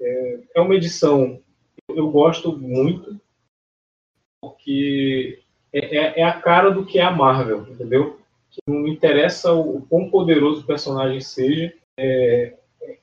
[0.00, 1.40] é, é uma edição
[1.88, 3.18] que eu gosto muito,
[4.40, 5.42] porque
[5.72, 8.20] é, é- é a cara do que é a Marvel, entendeu?
[8.50, 12.56] Que não interessa o, o quão poderoso o personagem seja, é,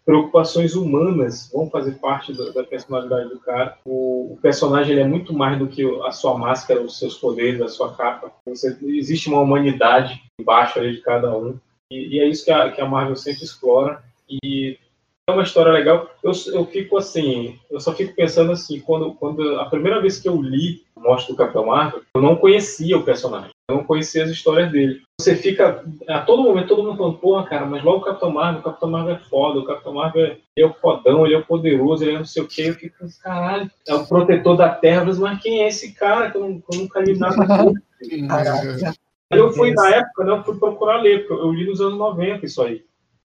[0.06, 3.78] preocupações humanas vão fazer parte da, da personalidade do cara.
[3.86, 7.68] O, o personagem é muito mais do que a sua máscara, os seus poderes, a
[7.68, 8.32] sua capa.
[8.46, 11.58] Você- existe uma humanidade embaixo de cada um.
[11.92, 14.02] E, e é isso que a, que a Marvel sempre explora.
[14.30, 14.78] E
[15.28, 16.10] é uma história legal.
[16.24, 20.28] Eu, eu fico assim, eu só fico pensando assim, quando, quando a primeira vez que
[20.28, 24.24] eu li o Monstro do Capitão Marvel, eu não conhecia o personagem, eu não conhecia
[24.24, 25.02] as histórias dele.
[25.20, 28.62] Você fica, a todo momento, todo mundo falando, porra, cara, mas logo o Capitão Marvel,
[28.62, 31.38] o Capitão Marvel é foda, o Capitão Marvel é, ele é o fodão, ele é
[31.38, 32.70] o poderoso, ele é não sei o quê.
[32.70, 36.46] Eu fico, caralho, é o protetor da Terra, mas, quem é esse cara que eu,
[36.46, 37.36] eu nunca li nada?
[38.28, 38.94] Caraca.
[39.32, 41.98] Aí eu fui, na época, né, eu fui procurar ler, porque eu li nos anos
[41.98, 42.84] 90 isso aí.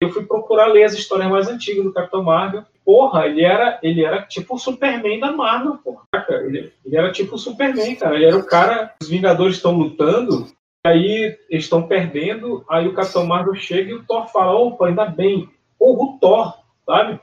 [0.01, 2.65] Eu fui procurar ler as histórias mais antigas do Capitão Marvel.
[2.85, 6.03] Porra, ele era, ele era tipo o Superman da Marvel, porra.
[6.29, 8.17] Ele, ele era tipo o Superman, cara.
[8.17, 10.49] Ele era o cara, os Vingadores estão lutando,
[10.85, 15.07] aí eles estão perdendo, aí o Capitão Marvel chega e o Thor fala, opa, ainda
[15.07, 15.49] bem.
[15.79, 17.21] Porra, o Thor, sabe?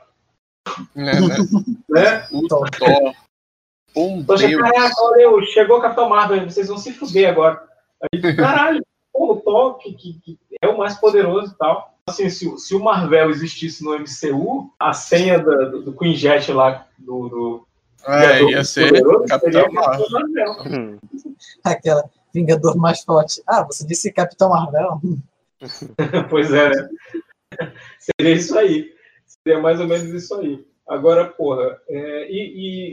[0.94, 1.36] Né, né?
[1.88, 2.26] Né?
[2.32, 2.68] O Thor.
[3.94, 4.62] Um Então, Deus.
[4.62, 7.62] caraca, olha, chegou o Capitão Marvel, vocês vão se fuder agora.
[8.02, 11.92] Aí, caralho, pô, o Thor, que, que- que é o mais poderoso e tal.
[12.08, 16.14] Assim, se, o- se o Marvel existisse no MCU, a senha da- do, do Queen
[16.14, 17.28] Jet lá, do...
[17.28, 17.66] do
[18.06, 19.28] É, ia ser Poderoso, Marvel.
[19.28, 20.98] Capitão Marvel.
[21.64, 23.42] Aquela Vingador mais forte.
[23.46, 25.00] Ah, você disse Capitão Marvel?
[26.30, 26.88] pois é, né?
[28.00, 28.92] Seria isso aí.
[29.26, 30.64] Seria mais ou menos isso aí.
[30.88, 32.38] Agora, porra, é, e,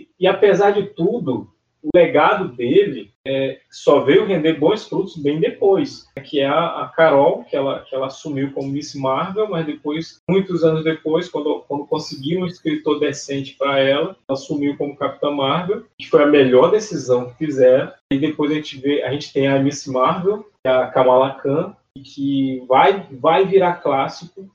[0.04, 1.52] e- e apesar de tudo,
[1.84, 6.06] o legado dele é, só veio render bons frutos bem depois.
[6.24, 10.20] Que é a, a Carol, que ela, que ela assumiu como Miss Marvel, mas depois,
[10.30, 15.86] muitos anos depois, quando, quando conseguiram um escritor decente para ela, assumiu como Capitã Marvel,
[15.98, 17.92] que foi a melhor decisão que fizeram.
[18.12, 21.76] E depois a gente vê, a gente tem a Miss Marvel, é a Kamala Khan,
[21.98, 24.50] que vai, vai virar clássico,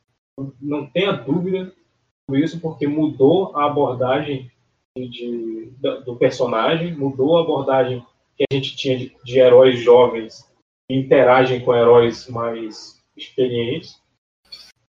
[0.61, 1.73] não tenha dúvida
[2.33, 4.51] isso, porque mudou a abordagem
[4.97, 5.73] de-
[6.05, 8.05] do personagem, mudou a abordagem
[8.37, 10.49] que a gente tinha de, de heróis jovens
[10.89, 14.01] que interagem com heróis mais experientes.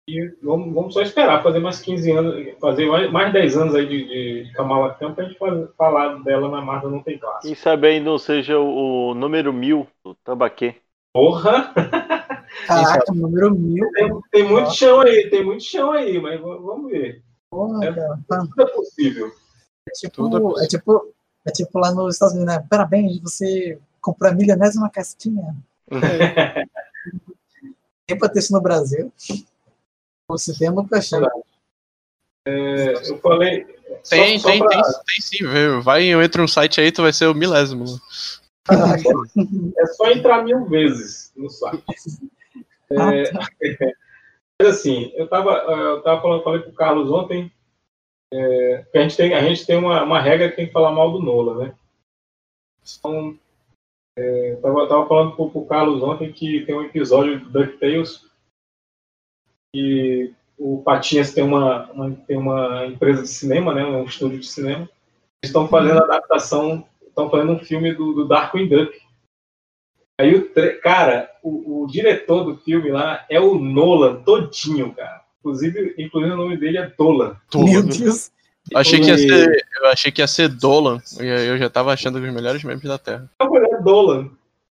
[0.08, 3.86] E vamos, vamos só esperar fazer mais 15 anos, fazer mais, mais 10 anos aí
[3.86, 7.48] de, de Kamala Khan pra gente faz- falar dela na Marvel não tem classe.
[7.48, 10.76] Quem sabe aí não seja o, o número mil do Tambaquê.
[11.12, 11.72] Porra!
[12.66, 13.90] Caraca, número mil.
[13.92, 17.22] Tem, tem muito chão aí, tem muito chão aí, mas vamos ver.
[17.50, 18.18] Porra, cara.
[18.28, 19.32] Tudo é possível.
[19.88, 21.14] É tipo, é tipo,
[21.46, 22.66] é tipo lá nos Estados Unidos, né?
[22.68, 25.56] Parabéns, você comprou a milionésima casquinha.
[28.06, 29.12] Tem pra ter isso no Brasil.
[30.28, 31.18] Você tem nunca achei.
[32.46, 33.64] É, eu falei.
[34.08, 35.82] Tem, só tem, pra- tem, tem sim, viu?
[35.82, 37.84] Vai, entra um site aí, tu vai ser o milésimo.
[38.68, 41.82] É só entrar mil vezes no site.
[42.90, 43.32] É,
[44.60, 47.52] mas assim, eu tava, eu tava falando, falei pro Carlos ontem
[48.32, 51.12] é, a gente tem, a gente tem uma, uma regra que tem que falar mal
[51.12, 51.78] do Nola, né?
[52.98, 53.38] Então,
[54.18, 58.26] é, eu tava, tava falando pro, pro Carlos ontem que tem um episódio do DuckTales
[59.74, 63.84] que o Patinhas tem uma, uma- tem uma empresa de cinema, né?
[63.84, 64.88] Um estúdio de cinema.
[65.42, 68.98] Eles estão fazendo a adaptação, estão fazendo um filme do, do Darkwing Duck.
[70.18, 75.25] Aí o cara, o, o diretor do filme lá é o Nolan todinho, cara.
[75.40, 77.36] Inclusive, inclusive o nome dele é Dolan.
[77.54, 78.30] Meu Deus.
[78.70, 81.00] Eu achei que ia E- ser, eu achei que ia ser Dolan.
[81.20, 83.30] E aí eu já tava achando os melhores memes da Terra.
[83.40, 84.30] É o é Dolan.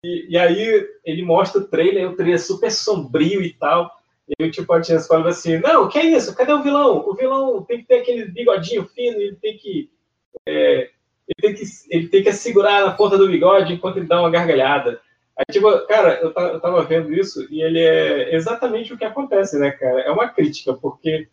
[0.04, 3.90] E, e aí ele mostra o trailer, o trailer é super sombrio e tal.
[4.38, 6.34] E o Tio Patinhas falava assim, não, que é isso?
[6.36, 7.04] Cadê o vilão?
[7.04, 9.90] O vilão tem que ter aquele bigodinho fino, ele tem que...
[10.46, 10.88] é,
[11.26, 14.30] ele, tem que ele tem que segurar na ponta do bigode enquanto ele dá uma
[14.30, 15.00] gargalhada.
[15.40, 19.58] Aí, tipo, cara, eu, eu tava vendo isso e ele é exatamente o que acontece,
[19.58, 20.00] né, cara?
[20.02, 21.28] É uma crítica, porque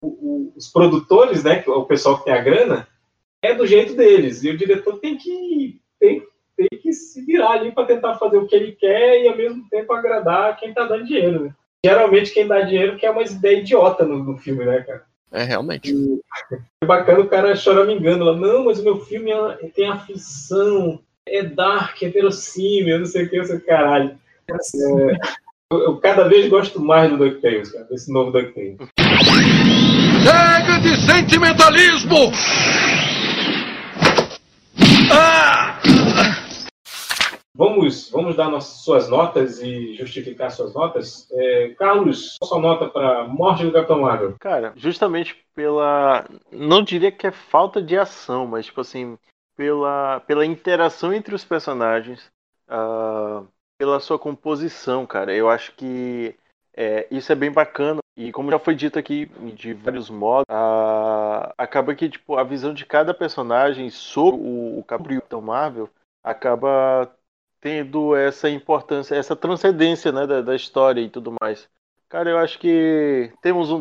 [0.00, 2.88] o- o- os produtores, né, o pessoal que tem a grana,
[3.42, 4.42] é do jeito deles.
[4.42, 6.22] E o diretor tem que, tem,
[6.56, 9.68] tem que se virar ali para tentar fazer o que ele quer e ao mesmo
[9.68, 11.54] tempo agradar quem tá dando dinheiro, né?
[11.84, 15.04] Geralmente quem dá dinheiro quer umas ideias idiota no, no filme, né, cara?
[15.32, 15.92] É, realmente.
[16.80, 21.42] É bacana o cara choramingando lá, não, mas o meu filme é- tem aflição, é
[21.42, 24.18] dark, é verossímil, não sei o que, eu sei caralho.
[24.50, 25.16] É,
[25.72, 28.76] eu, eu cada vez gosto mais do DuckTales, cara, desse novo DuckTales.
[30.22, 32.32] Chega de sentimentalismo!
[37.54, 41.28] Vamos, vamos dar nossas, suas notas e justificar suas notas.
[41.30, 44.34] É, Carlos, qual sua nota para Morte do Capitão Marvel?
[44.40, 46.26] Cara, justamente pela.
[46.50, 49.16] Não diria que é falta de ação, mas, tipo assim,
[49.62, 52.28] pela, pela interação entre os personagens,
[52.66, 53.44] ah,
[53.78, 55.32] pela sua composição, cara.
[55.32, 56.34] Eu acho que
[56.74, 58.00] é, isso é bem bacana.
[58.16, 62.74] E como já foi dito aqui de vários modos, ah, acaba que tipo, a visão
[62.74, 65.88] de cada personagem sobre o, o Capitão Marvel
[66.24, 67.08] acaba
[67.60, 71.68] tendo essa importância, essa transcendência né, da, da história e tudo mais.
[72.08, 73.78] Cara, eu acho que temos um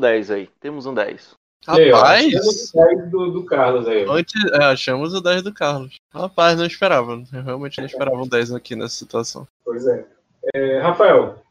[0.00, 0.48] 10 aí.
[0.58, 1.38] Temos um 10.
[1.66, 4.06] Aí, Rapaz, achamos o 10 do, do Carlos aí.
[4.08, 5.96] antes, é, achamos o 10 do Carlos.
[6.12, 7.22] Rapaz, não esperava.
[7.32, 9.46] Eu realmente não esperava um 10 aqui nessa situação.
[9.64, 10.06] Pois é.
[10.54, 11.42] É, Rafael,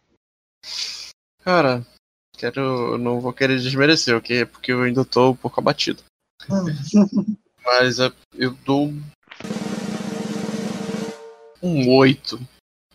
[1.43, 1.85] Cara,
[2.37, 2.59] quero.
[2.93, 4.45] eu Não vou querer desmerecer, ok?
[4.45, 6.03] Porque eu ainda tô um pouco abatido.
[7.63, 8.91] Mas é, eu dou
[11.61, 12.39] um 8.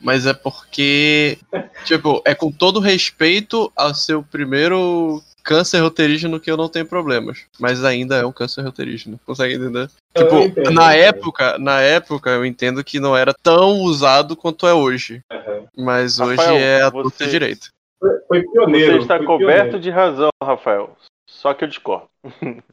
[0.00, 1.38] Mas é porque,
[1.84, 7.44] tipo, é com todo respeito ao seu primeiro câncer roteirígeno que eu não tenho problemas.
[7.60, 9.20] Mas ainda é um câncer roteirígeno.
[9.26, 9.88] Consegue entender?
[10.14, 14.66] Eu Tipo, entendo, na época, na época eu entendo que não era tão usado quanto
[14.66, 15.20] é hoje.
[15.30, 15.64] Aham.
[15.76, 17.68] Mas Rafael, hoje é a você- direito.
[18.28, 18.92] foi, pioneiro.
[18.94, 19.78] Você está coberto pioneiro.
[19.80, 20.96] de razão, Rafael.
[21.28, 22.08] Só que eu discordo.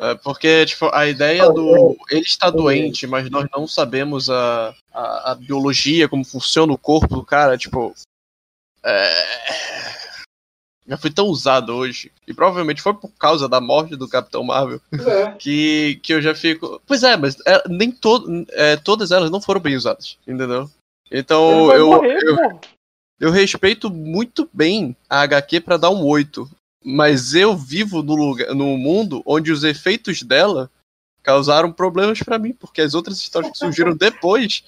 [0.00, 1.96] É, porque, tipo, a ideia do.
[2.10, 7.14] Ele está doente, mas nós não sabemos a, a, a biologia, como funciona o corpo
[7.16, 7.94] do cara, tipo.
[8.84, 9.89] É...
[10.86, 12.10] Já foi tão usado hoje.
[12.26, 15.32] E provavelmente foi por causa da morte do Capitão Marvel é.
[15.32, 16.80] que, que eu já fico.
[16.86, 20.68] Pois é, mas é, nem to, é, todas elas não foram bem usadas, entendeu?
[21.10, 22.60] Então eu, morrer, eu, pô.
[23.20, 26.48] eu respeito muito bem a HQ pra dar um 8.
[26.82, 30.70] Mas eu vivo no, lugar, no mundo onde os efeitos dela
[31.22, 34.64] causaram problemas pra mim, porque as outras histórias que surgiram depois.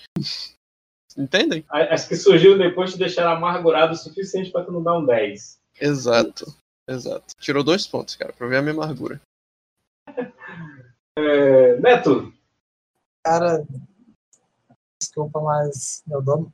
[1.17, 1.65] Entendem?
[1.69, 5.59] As que surgiram depois te deixaram amargurado o suficiente pra tu não dar um 10.
[5.83, 6.47] Exato.
[6.89, 7.35] Exato.
[7.41, 9.21] Tirou dois pontos, cara, pra ver a minha amargura.
[11.19, 12.33] É, Neto,
[13.25, 13.65] Cara,
[15.01, 16.53] desculpa, mas eu dou,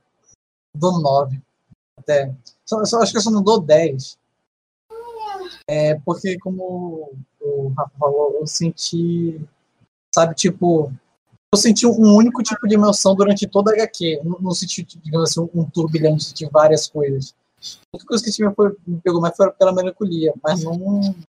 [0.74, 1.40] dou 9.
[1.98, 2.34] Até.
[2.66, 4.18] Só, só- acho que eu só não dou 10.
[5.66, 7.10] É porque, como
[7.40, 9.40] o Rafa falou, eu senti.
[10.14, 10.92] Sabe, tipo.
[11.52, 14.20] Eu senti um único tipo de emoção durante toda a HQ.
[14.22, 17.34] Não, não senti, digamos assim, um turbilhão de várias coisas.
[17.60, 20.32] A única coisa que tive foi, me pegou mais foi pela melancolia.
[20.42, 20.76] Mas não,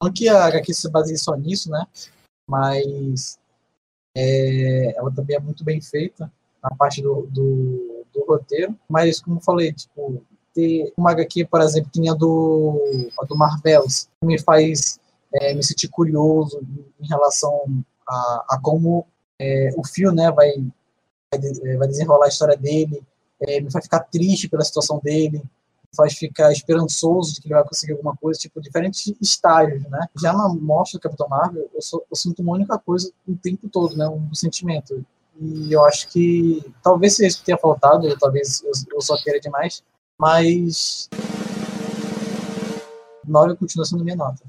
[0.02, 1.86] não que a HQ se baseie só nisso, né?
[2.48, 3.40] Mas
[4.16, 8.76] é, ela também é muito bem feita na parte do, do, do roteiro.
[8.88, 10.24] Mas, como eu falei, tipo,
[10.54, 12.80] ter uma HQ, por exemplo, que nem a do,
[13.20, 15.00] a do Marvels, me faz
[15.34, 16.62] é, me sentir curioso
[17.00, 19.06] em relação a, a como
[19.40, 20.52] é, o fio né, vai,
[21.38, 23.02] de- vai desenrolar a história dele,
[23.40, 25.44] é, me faz ficar triste pela situação dele,
[25.96, 30.08] faz ficar esperançoso de que ele vai conseguir alguma coisa, tipo, diferentes estágios, né?
[30.22, 33.68] Já na morte do Capitão Marvel, eu, só- eu sinto uma única coisa o tempo
[33.70, 34.08] todo, né?
[34.08, 35.04] Um sentimento.
[35.42, 39.16] E eu acho que talvez seja isso que tenha faltado, ou talvez eu, eu só
[39.18, 39.82] queira demais,
[40.20, 41.10] mas
[43.26, 44.44] 9 continua sendo minha nota.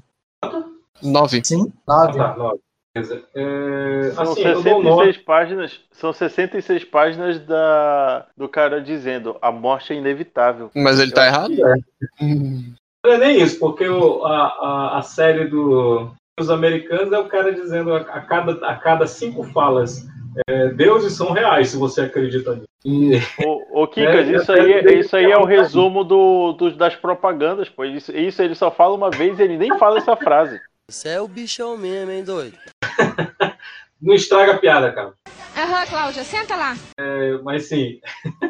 [1.01, 1.41] 9.
[1.43, 2.17] Sim, ah, 9.
[2.17, 2.59] tá, nove.
[2.93, 3.23] Beleza.
[3.33, 5.79] É, São assim, eu dou 66 páginas.
[5.91, 10.69] São 66 páginas da, do cara dizendo a morte é inevitável.
[10.75, 11.51] Mas ele Eu tá errado?
[11.55, 12.75] que-
[13.05, 17.27] Não é nem isso, porque o- a, a, a série do, dos americanos é o
[17.29, 20.05] cara dizendo a, a cada, a cada cinco falas
[20.47, 22.65] é, deuses são reais, se você acredita nisso.
[22.85, 23.11] E,
[23.45, 26.95] Ô, ô Kikas, É, isso aí, quero isso aí é o resumo do, dos- das
[26.95, 27.85] propagandas, pô.
[27.85, 30.59] Isso, isso ele só fala uma vez e ele nem fala essa frase.
[30.91, 32.57] Você é o bichão mesmo, hein, doido?
[34.01, 35.13] não estraga a piada, cara.
[35.55, 36.75] Aham, Cláudia, senta lá.
[36.99, 38.01] É, mas sim.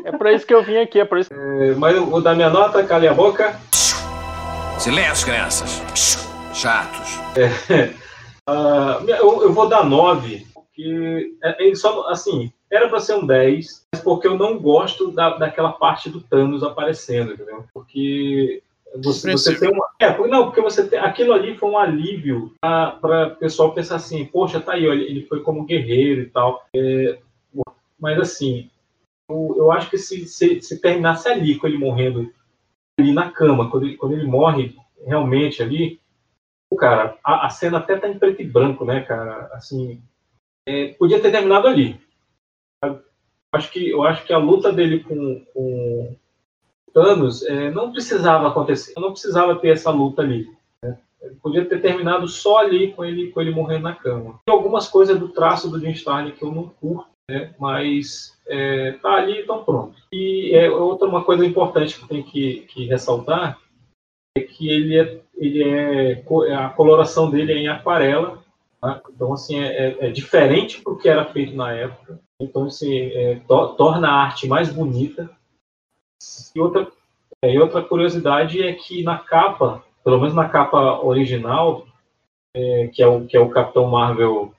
[0.04, 1.32] É pra isso que eu vim aqui, é por isso.
[1.32, 3.60] É, mas eu vou dar minha nota, calem a boca.
[4.80, 5.82] Silêncio, crianças.
[6.54, 7.20] Chatos.
[8.48, 13.26] Ah, eu, eu vou dar 9, porque é, é só, assim, era para ser um
[13.26, 17.66] 10, mas porque eu não gosto da, daquela parte do Thanos aparecendo, entendeu?
[17.72, 18.64] Porque
[18.96, 19.88] você, você tem uma.
[20.00, 21.00] É, não, porque você tem.
[21.00, 25.26] Aquilo ali foi um alívio para o pessoal pensar assim, poxa, tá aí, olha, ele
[25.28, 26.66] foi como guerreiro e tal.
[26.76, 27.20] É,
[28.00, 28.70] mas assim,
[29.30, 32.34] eu, eu acho que se, se, se terminasse ali com ele morrendo
[33.00, 34.76] ali na cama, quando ele, quando ele morre
[35.06, 36.00] realmente ali,
[36.78, 39.50] cara, a, a cena até tá em preto e branco, né, cara?
[39.54, 40.02] Assim,
[40.68, 42.00] é, podia ter terminado ali.
[42.84, 43.00] Eu
[43.54, 46.16] acho que, eu acho que a luta dele com, com
[46.94, 50.50] Thanos é, não precisava acontecer, não precisava ter essa luta ali.
[50.84, 50.98] né?
[51.42, 54.39] Podia ter terminado só ali com ele, com ele morrendo na cama.
[54.46, 57.54] Tem algumas coisas do traço do Jim Starlin que eu não curto, né?
[57.60, 59.96] mas é, tá ali, então pronto.
[60.12, 63.60] E é, outra uma coisa importante que tem que, que ressaltar
[64.38, 68.42] é que ele é, ele é co- a coloração dele é em aquarela,
[68.82, 69.02] tá?
[69.14, 72.20] então assim é, é- é diferente do que era feito na época.
[72.42, 75.30] Então assim é, to- torna a arte mais bonita.
[76.56, 76.92] E outra,
[77.42, 81.88] é, e outra curiosidade é que na capa, pelo menos na capa original,
[82.54, 84.54] é, que é o que é o Capitão Marvel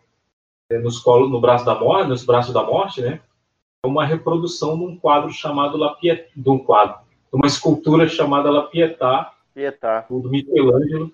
[0.70, 3.20] é, nos colo, no braço da morte, nos braços da morte, né?
[3.84, 8.08] É uma reprodução de um quadro chamado La Pietà, de um quadro, de uma escultura
[8.08, 10.06] chamada La Pietà, Pietá.
[10.08, 11.12] do Michelangelo,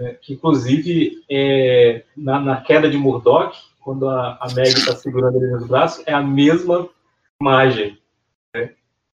[0.00, 5.36] é, que inclusive é, na, na queda de Murdoch, quando a, a Meg está segurando
[5.36, 6.88] ele nos braços, é a mesma
[7.40, 7.98] imagem.
[8.54, 8.74] Né?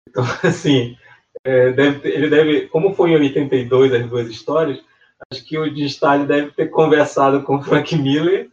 [0.08, 0.96] Então, assim,
[1.44, 4.82] é, deve ele deve, como foi em 82 as duas histórias,
[5.30, 8.50] acho que o Jim Starlin deve ter conversado com o Frank Miller,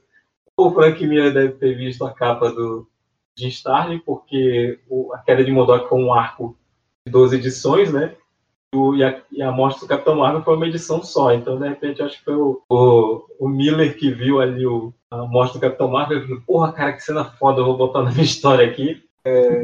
[0.57, 2.87] ou o Frank Miller deve ter visto a capa do
[3.37, 6.57] Jim Starlin, porque o- a queda de Murdoch foi um arco
[7.05, 8.15] de 12 edições, né?
[8.95, 11.33] e, a, e a morte do Capitão Marvel foi uma edição só.
[11.33, 15.17] Então, de repente, acho que foi o, o, o Miller que viu ali o, a
[15.25, 18.11] morte do Capitão Marvel e falou: Porra, cara, que cena foda, eu vou botar na
[18.11, 19.03] minha história aqui.
[19.25, 19.63] É...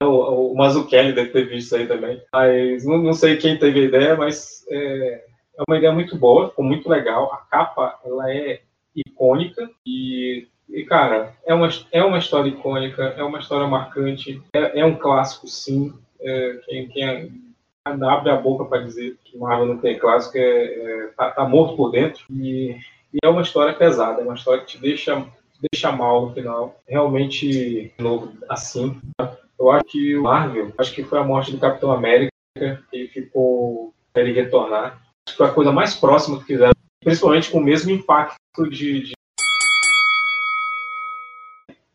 [0.04, 2.22] o, Mazzucchelli deve ter visto isso aí também.
[2.32, 5.24] Mas não, não sei quem teve a ideia, mas é,
[5.58, 7.32] é uma ideia muito boa, ficou muito legal.
[7.32, 8.60] A capa, ela é
[8.94, 10.48] icônica e.
[10.72, 14.94] E, cara, é uma, é uma história icônica, é uma história marcante, é, é um
[14.94, 15.92] clássico, sim.
[16.20, 17.28] É, quem, quem é-
[17.84, 21.76] abre a boca para dizer que Marvel não tem clássico é, é- tá, tá morto
[21.76, 22.24] por dentro.
[22.30, 22.76] E,
[23.12, 25.26] e é uma história pesada, é uma história que te deixa,
[25.72, 26.80] deixa mal no final.
[26.88, 29.00] Realmente, de novo, assim.
[29.58, 32.30] Eu acho que o Marvel, acho que foi a morte do Capitão América
[32.90, 35.00] que ficou pra ele retornar.
[35.26, 36.72] Acho que foi a coisa mais próxima que fizeram,
[37.04, 39.12] principalmente com o mesmo impacto de, de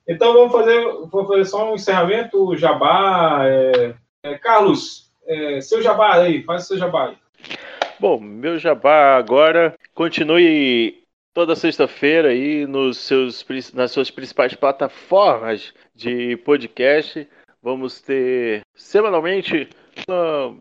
[0.07, 3.39] então vamos fazer, vou fazer só um encerramento, jabá.
[3.45, 7.17] é, é, Carlos, é, seu jabá aí, faz o seu jabá aí.
[7.99, 11.04] Bom, meu jabá agora continue
[11.35, 17.27] toda sexta-feira aí nos seus, nas suas principais plataformas de podcast.
[17.61, 19.67] Vamos ter semanalmente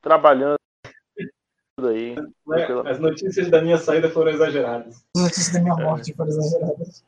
[0.00, 0.54] trabalhando
[1.88, 2.14] aí.
[2.46, 2.66] Né?
[2.86, 5.02] As notícias da minha saída foram exageradas.
[5.16, 7.04] As notícias da minha morte foram exageradas.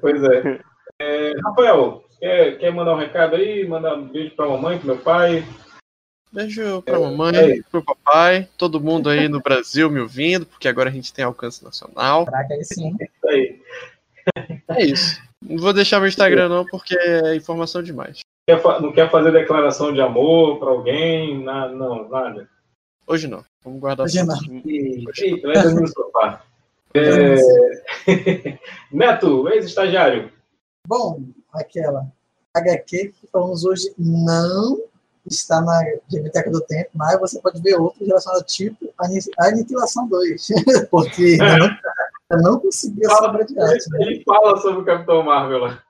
[0.00, 0.60] Pois é.
[1.00, 3.66] É, Rafael, quer, quer mandar um recado aí?
[3.66, 5.44] Mandar um beijo pra mamãe, pro meu pai?
[6.32, 7.60] Beijo pra É, mamãe, é.
[7.70, 11.64] pro papai, todo mundo aí no Brasil me ouvindo, porque agora a gente tem alcance
[11.64, 12.26] nacional.
[12.26, 12.94] Caraca, aí sim.
[13.00, 13.60] Isso aí.
[14.68, 15.20] É isso.
[15.42, 18.20] Não vou deixar meu Instagram não, porque é informação demais.
[18.80, 21.42] Não quer fazer declaração de amor pra alguém?
[21.42, 22.48] Na- não, nada.
[23.08, 23.42] Hoje não.
[23.64, 24.36] Vamos guardar Hoje não.
[24.66, 26.42] Eita, vai dormir no sofá.
[26.92, 27.36] É...
[28.92, 30.30] Neto, ex-estagiário.
[30.86, 31.22] Bom,
[31.54, 32.06] aquela
[32.54, 34.78] HQ que falamos hoje não
[35.26, 35.80] está na
[36.10, 38.92] Biblioteca do Tempo, mas você pode ver outros relacionados tipo
[39.38, 40.48] Aniquilação 2,
[40.90, 41.68] porque eu não,
[42.30, 43.90] eu não consegui essa obra de arte.
[43.90, 43.98] Né?
[44.02, 45.82] Ele fala sobre o Capitão Marvel lá.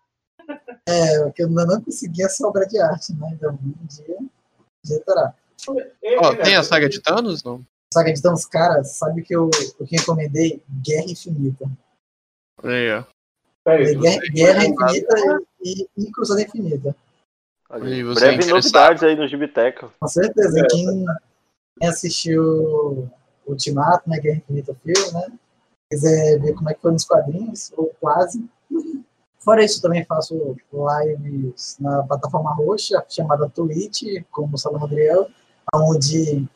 [0.87, 3.29] É, porque eu ainda não consegui essa obra de arte, né?
[3.33, 4.29] Então, um dia, um
[4.85, 5.35] dia terá.
[6.19, 7.65] Ó, tem a saga de Thanos, não?
[7.93, 10.63] Saga de Thanos, cara, sabe que eu, eu que encomendei?
[10.69, 11.71] Guerra Infinita.
[12.63, 13.05] Aí, ó.
[13.67, 16.95] Guerra, Guerra Infinita e, e Cruzada Infinita.
[17.71, 18.55] Você Breve interessado?
[18.55, 19.91] novidades aí no Gibiteca.
[20.01, 20.67] Com certeza.
[20.71, 21.05] Quem,
[21.79, 23.11] quem assistiu
[23.47, 24.19] Ultimato, né?
[24.19, 25.33] Guerra Infinita filme, né?
[25.91, 28.45] Quiser ver como é que foi nos quadrinhos, ou quase.
[29.39, 35.31] Fora isso, também faço lives na plataforma roxa, chamada Twitch, como o Salão Adriel,
[35.75, 36.47] onde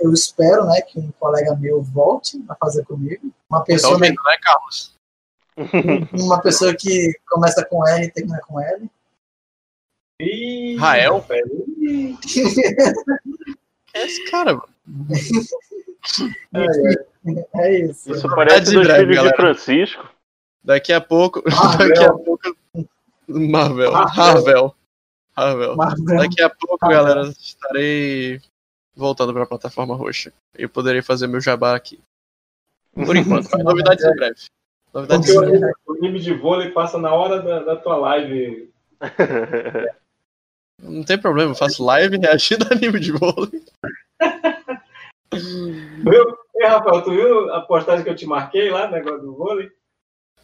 [0.00, 3.32] eu espero né, que um colega meu volte a fazer comigo.
[3.48, 4.94] Uma Tá pessoa, ouvindo, né, Carlos?
[6.12, 8.90] uma pessoa que começa com R e termina com L.
[10.20, 11.20] Ih, Rael?
[11.20, 11.66] velho.
[13.96, 14.68] É esse cara, mano.
[16.52, 18.10] É, é isso.
[18.10, 19.36] Isso Tá parece de dos filhos de.
[19.36, 20.10] Francisco.
[20.64, 21.42] Daqui a pouco.
[21.48, 21.88] Marvel.
[21.94, 22.56] Daqui a pouco.
[23.28, 23.92] Marvel.
[23.92, 24.16] Marvel.
[24.16, 24.74] Marvel.
[25.36, 25.76] Marvel.
[25.76, 27.04] Daqui a pouco, Marvel.
[27.04, 28.40] galera, estarei
[28.94, 30.32] voltando para a plataforma roxa.
[30.54, 32.00] Eu poderei fazer meu jabá aqui.
[32.94, 34.40] Por enquanto, mas novidades em breve.
[34.92, 35.74] Novidades Porque em breve.
[35.86, 38.72] o, anime de vôlei passa na hora da, da tua live.
[40.80, 43.64] Não tem problema, eu faço live reagindo a anime de vôlei.
[45.32, 46.38] Viu?
[46.56, 49.70] Ei, Rafael, tu viu a postagem que eu te marquei lá, negócio do vôlei?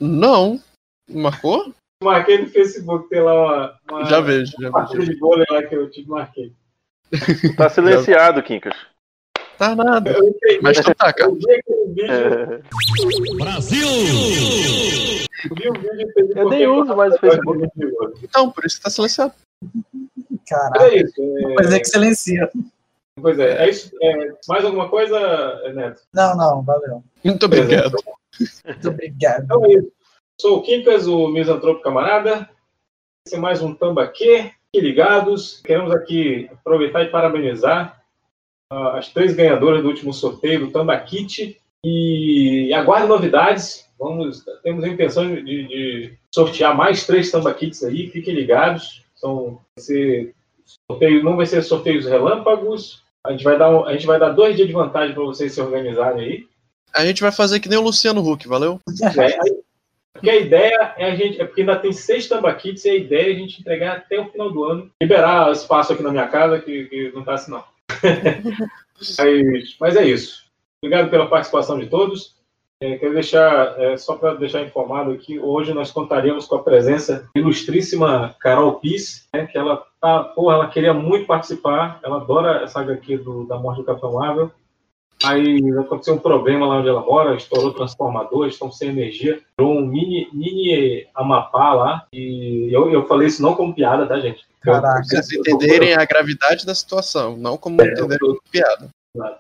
[0.01, 0.61] Não.
[1.09, 1.72] Marcou?
[2.03, 5.13] Marquei no Facebook, tem lá uma, uma Já vejo, já partida vejo.
[5.13, 6.51] de vôlei lá que eu te marquei.
[7.59, 8.75] Tá silenciado, Quincas.
[9.59, 10.17] Tá nada.
[10.63, 11.29] Mas tu tá, cara.
[11.31, 12.63] Eu vi aquele vídeo, É.
[13.69, 13.85] vi
[15.69, 17.69] o vídeo e entendi Eu nem uso mais o Facebook.
[18.23, 19.35] Então, por isso que tá silenciado.
[19.63, 20.85] Mas Caraca.
[20.87, 21.13] é isso.
[21.21, 22.51] é- Pois é que silencia.
[23.21, 23.91] Pois é, é isso.
[24.01, 25.19] É, mais alguma coisa,
[25.75, 26.01] Neto?
[26.15, 27.05] Não, não, valeu.
[27.23, 27.95] Muito obrigado.
[28.65, 29.45] Muito obrigado.
[29.45, 29.93] Então é isso.
[30.41, 32.49] Sou o Quincas, o misantropo camarada.
[33.26, 34.53] Esse é mais um Tambaquê.
[34.74, 35.61] Fiquem ligados.
[35.61, 38.03] Queremos aqui aproveitar e parabenizar
[38.72, 41.61] ah, as três ganhadoras do último sorteio do Tambakit.
[41.84, 43.86] E aguarde novidades.
[43.99, 48.09] Vamos, temos a intenção de, de sortear mais três Tambakits aí.
[48.09, 49.05] Fiquem ligados.
[49.16, 49.61] São,
[50.91, 53.03] sorteio, não vai ser sorteios relâmpagos.
[53.26, 55.61] A gente vai dar, a gente vai dar dois dias de vantagem para vocês se
[55.61, 56.49] organizarem aí.
[56.95, 58.80] A gente vai fazer que nem o Luciano Huck, valeu?
[59.18, 59.61] É,
[60.21, 61.41] porque a ideia é a gente.
[61.41, 64.27] É porque ainda tem seis tambakits e a ideia é a gente entregar até o
[64.27, 64.91] final do ano.
[65.03, 67.64] Liberar espaço aqui na minha casa, que, que não tá assim não.
[69.18, 70.45] mas, mas é isso.
[70.83, 72.39] Obrigado pela participação de todos.
[72.83, 77.29] É, quero deixar, é, só para deixar informado aqui, hoje nós contaremos com a presença
[77.35, 82.62] da ilustríssima Carol Piss, né, que ela tá, porra, ela queria muito participar, ela adora
[82.62, 84.51] essa HQ do, da morte do Capitão Marvel.
[85.23, 89.77] Aí aconteceu um problema lá onde ela mora, estourou o transformador, estão sem energia, virou
[89.77, 92.07] um mini, mini Amapá lá.
[92.12, 94.45] E eu, eu falei isso não como piada, tá, gente?
[94.61, 95.05] Caraca.
[95.05, 98.89] Vocês entenderem a gravidade da situação, não como entenderem como piada.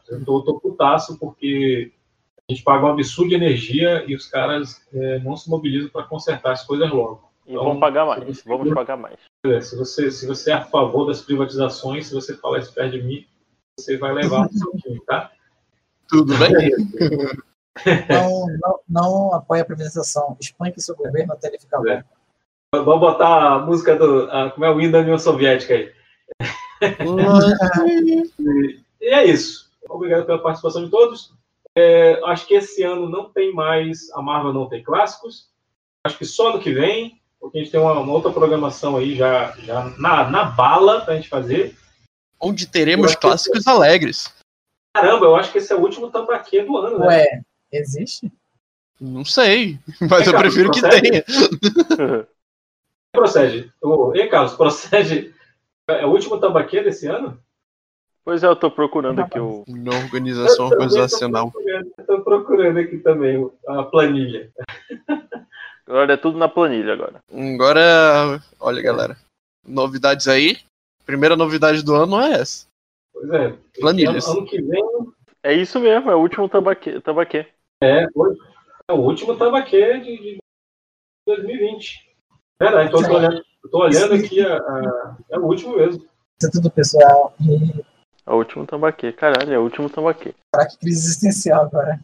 [0.08, 1.92] Eu tô, tô putaço porque
[2.48, 6.02] a gente paga um absurdo de energia e os caras é, não se mobilizam para
[6.02, 7.30] consertar as coisas logo.
[7.46, 8.42] E vamos pagar mais.
[8.44, 9.16] Vamos pagar mais.
[9.46, 12.92] É, Se você, se você é a favor das privatizações, se você falar isso perto
[12.92, 13.26] de mim,
[13.78, 15.30] você vai levar um pouquinho, tá?
[16.10, 16.52] Tudo bem?
[18.08, 20.36] Não, não, não apoia a privatização.
[20.40, 21.88] Espanque seu governo até ele ficar bom.
[21.88, 22.04] É.
[22.74, 24.30] Vamos botar a música do.
[24.30, 25.92] A, como é o hino da União Soviética aí.
[28.40, 29.70] E, e é isso.
[29.88, 31.32] Obrigado pela participação de todos.
[31.76, 34.10] É, acho que esse ano não tem mais.
[34.12, 35.48] A Marvel não tem clássicos.
[36.04, 39.16] Acho que só ano que vem, porque a gente tem uma, uma outra programação aí
[39.16, 41.76] já, já na, na bala pra gente fazer.
[42.40, 44.32] Onde teremos clássicos alegres.
[44.94, 47.06] Caramba, eu acho que esse é o último tambaquê do ano, né?
[47.06, 48.30] Ué, existe?
[49.00, 51.10] Não sei, mas eu Carlos, prefiro que procede?
[51.10, 52.26] tenha.
[53.12, 53.72] Procede.
[54.14, 55.34] Ei, Carlos, procede.
[55.88, 57.40] É o último tambaquê desse ano?
[58.24, 59.64] Pois é, eu tô procurando aqui o.
[59.66, 61.50] Na organização Eu também tô organizacional.
[61.50, 64.52] procurando- eu Tô procurando aqui também a planilha.
[65.88, 67.20] Agora é tudo na planilha agora.
[67.32, 69.16] Agora, olha, galera.
[69.66, 70.58] Novidades aí.
[71.04, 72.66] Primeira novidade do ano é essa.
[73.20, 73.54] Pois é.
[73.80, 74.26] Planilhas.
[74.28, 74.82] Ano, ano que vem
[75.42, 77.00] É isso mesmo, é o último tabaque.
[77.00, 77.46] tabaquê.
[77.82, 78.38] é, hoje,
[78.88, 80.38] é o último tambaquê de, de
[81.26, 81.98] 2020.
[82.60, 86.02] Verdade, então eu tô olhando, eu tô olhando aqui, a, a- é o último mesmo.
[86.40, 87.34] Isso é tudo pessoal.
[87.40, 87.80] E,
[88.26, 89.12] É o último tabaquê.
[89.12, 90.34] Caralho, é o último tabaquê.
[90.52, 92.00] caraca, que crise existencial agora.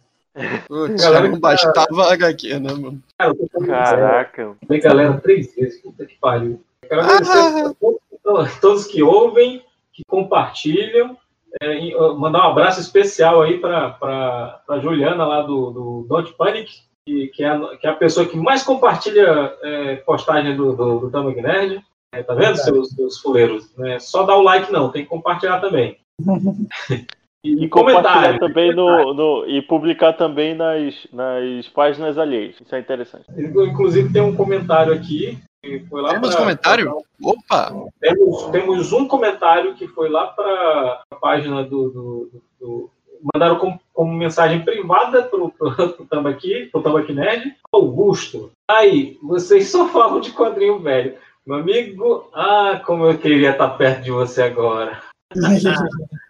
[0.69, 3.03] Putz, Galera, não bastava HQ, né, mano?
[3.19, 3.35] Cara,
[3.67, 4.57] Caraca.
[4.69, 5.81] Bem, galera, três vezes.
[5.81, 6.63] Puta que pariu.
[6.83, 7.69] Quero agradecer Ah.
[7.71, 9.65] a todos, todos que ouvem,
[9.97, 11.17] que compartilham.
[11.63, 16.71] É, mandar um abraço especial aí para a Juliana lá do, do Don't Panic,
[17.07, 21.09] que, que, é a, que é a pessoa que mais compartilha é, postagem do, do,
[21.09, 21.83] do Nerd.
[22.13, 23.75] É, tá vendo, seus, seus fuleiros?
[23.77, 23.99] Né?
[23.99, 25.99] Só dá o like não, tem que compartilhar também.
[27.47, 32.57] E, E compartilhar também no, no- e publicar também nas, nas páginas alheias.
[32.61, 33.25] Isso é interessante.
[33.37, 35.39] Inclusive tem um comentário aqui.
[35.63, 36.97] Que foi lá Temos pra- comentário?
[37.23, 37.73] Opa!
[38.01, 41.89] Temos, temos um comentário que foi lá para a página do.
[41.91, 42.91] do- do- do-
[43.35, 47.55] mandaram como, como mensagem privada pro, pro, pro Tambaqui, pro Tambaqui Nerd.
[47.73, 51.15] Augusto, aí, vocês só falam de quadrinho velho.
[51.47, 55.01] Meu amigo, ah, como eu queria estar perto de você agora.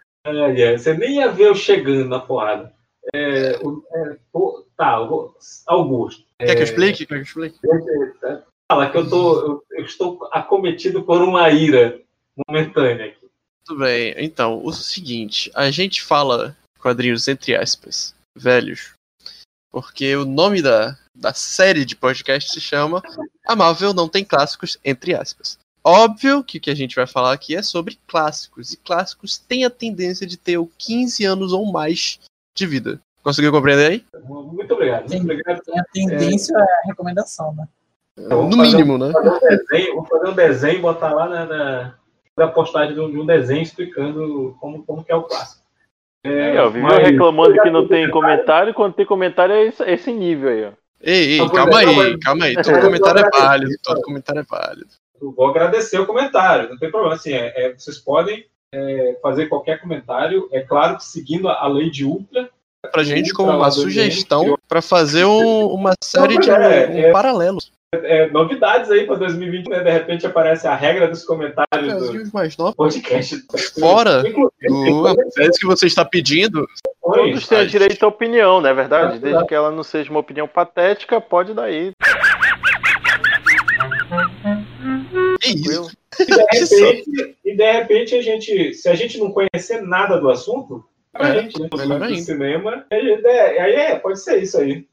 [0.77, 2.73] Você nem ia ver eu chegando na porrada.
[3.13, 4.99] É, o- é, pô, tá,
[5.65, 6.25] Augusto.
[6.39, 7.05] Quer que eu é, explique?
[7.05, 7.59] Quer que eu explique?
[8.69, 12.01] Fala que eu, tô, eu, eu estou acometido por uma ira
[12.47, 13.27] momentânea aqui.
[13.65, 14.13] Tudo bem.
[14.17, 18.91] Então, o seguinte, a gente fala quadrinhos entre aspas, velhos,
[19.71, 23.01] porque o nome da, da série de podcast se chama
[23.45, 25.57] A Marvel não tem clássicos entre aspas.
[25.87, 29.63] Óbvio que o que a gente vai falar aqui é sobre clássicos, e clássicos têm
[29.63, 32.19] a tendência de ter o 15 anos ou mais
[32.53, 32.99] de vida.
[33.23, 34.05] Conseguiu compreender aí?
[34.27, 35.09] Muito obrigado.
[35.09, 35.61] Muito obrigado.
[35.63, 37.65] Tem a tendência é a recomendação, né?
[38.19, 39.13] Então, No vou mínimo, um- né?
[39.13, 41.93] Fazer um desenho, vou fazer um desenho e botar lá na, na,
[42.35, 45.61] na postagem de um, de um desenho explicando como, como que é o clássico.
[46.25, 49.83] É, Aí, ó, viveu mas- reclamando que não tem comentário, quando tem comentário é esse,
[49.83, 50.71] esse nível aí, ó.
[50.99, 52.55] Ei, ei, calma não, aí, mas- calma aí.
[52.55, 54.89] Todo comentário é vou válido, todo comentário é válido.
[55.21, 57.15] Eu vou agradecer o comentário, não tem problema.
[57.15, 61.89] Assim, é, é, vocês podem é, fazer qualquer comentário, é claro que seguindo a lei
[61.89, 62.49] de Ultra.
[62.91, 67.11] Pra gente como uma sugestão para fazer um- uma série de é, um é.
[67.11, 67.57] paralelo.
[67.93, 69.79] é, novidades aí para 2020, né?
[69.83, 72.75] De repente aparece a regra dos comentários do mais novos.
[72.75, 73.35] podcast.
[73.79, 75.07] Fora Inclusive, do
[75.41, 76.67] é que você está pedindo.
[77.01, 79.15] Todos têm direito à opinião, não é verdade?
[79.15, 81.71] É, Desde que ela não seja uma opinião patética, pode dar
[85.53, 85.91] Que isso?
[86.19, 86.35] E de,
[86.81, 90.83] repente, e de repente a gente, se a gente não conhecer nada do assunto,
[91.13, 91.69] a É, gente, né?
[91.73, 92.21] melhor ainda.
[92.21, 94.85] cinema, aí é, aí é, pode ser isso aí.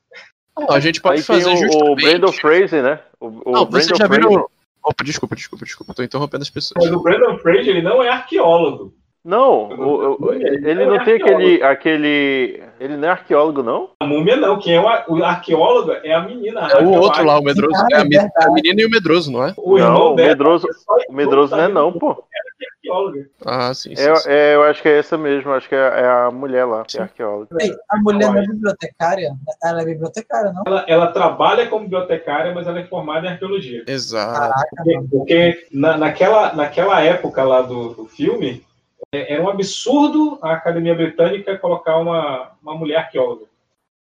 [0.59, 1.96] Não, a gente pode aí tem fazer o, o.
[1.96, 3.00] Brandon Fraser, né?
[3.20, 4.28] O, o Não, Brandon já Fraser.
[4.28, 4.46] viram.
[4.84, 5.94] Opa, desculpa, desculpa, desculpa.
[5.94, 6.84] Tô interrompendo as pessoas.
[6.84, 8.94] Mas o Brandon Fraser ele não é arqueólogo.
[9.24, 12.62] Não, o- o- ele não tem aquele, aquele.
[12.78, 13.90] Ele não é arqueólogo, não?
[14.00, 16.68] A múmia não, quem é o, ar- o arqueólogo é a menina.
[16.70, 17.74] É o outro lá, o medroso.
[17.90, 18.32] É a, é me- verdade.
[18.46, 19.54] a menina e o medroso, não é?
[19.56, 22.22] O Não, o medroso- é O medroso não é, não, pô.
[22.76, 23.26] arqueóloga.
[23.46, 24.02] Ah, sim, sim.
[24.10, 24.28] É, sim.
[24.30, 26.98] é, eu acho que é essa mesmo, acho que é, é a mulher lá, que
[26.98, 27.48] é arqueóloga.
[27.60, 29.30] Ei, a mulher não é bibliotecária?
[29.62, 30.64] Ela é bibliotecária, não?
[30.66, 33.84] Ela, ela trabalha como bibliotecária, mas ela é formada em arqueologia.
[33.88, 34.38] Exato.
[34.38, 38.62] Caraca, Porque, porque na, naquela, naquela época lá do, do filme,
[39.14, 43.46] é, era um absurdo a Academia Britânica colocar uma, uma mulher arqueóloga.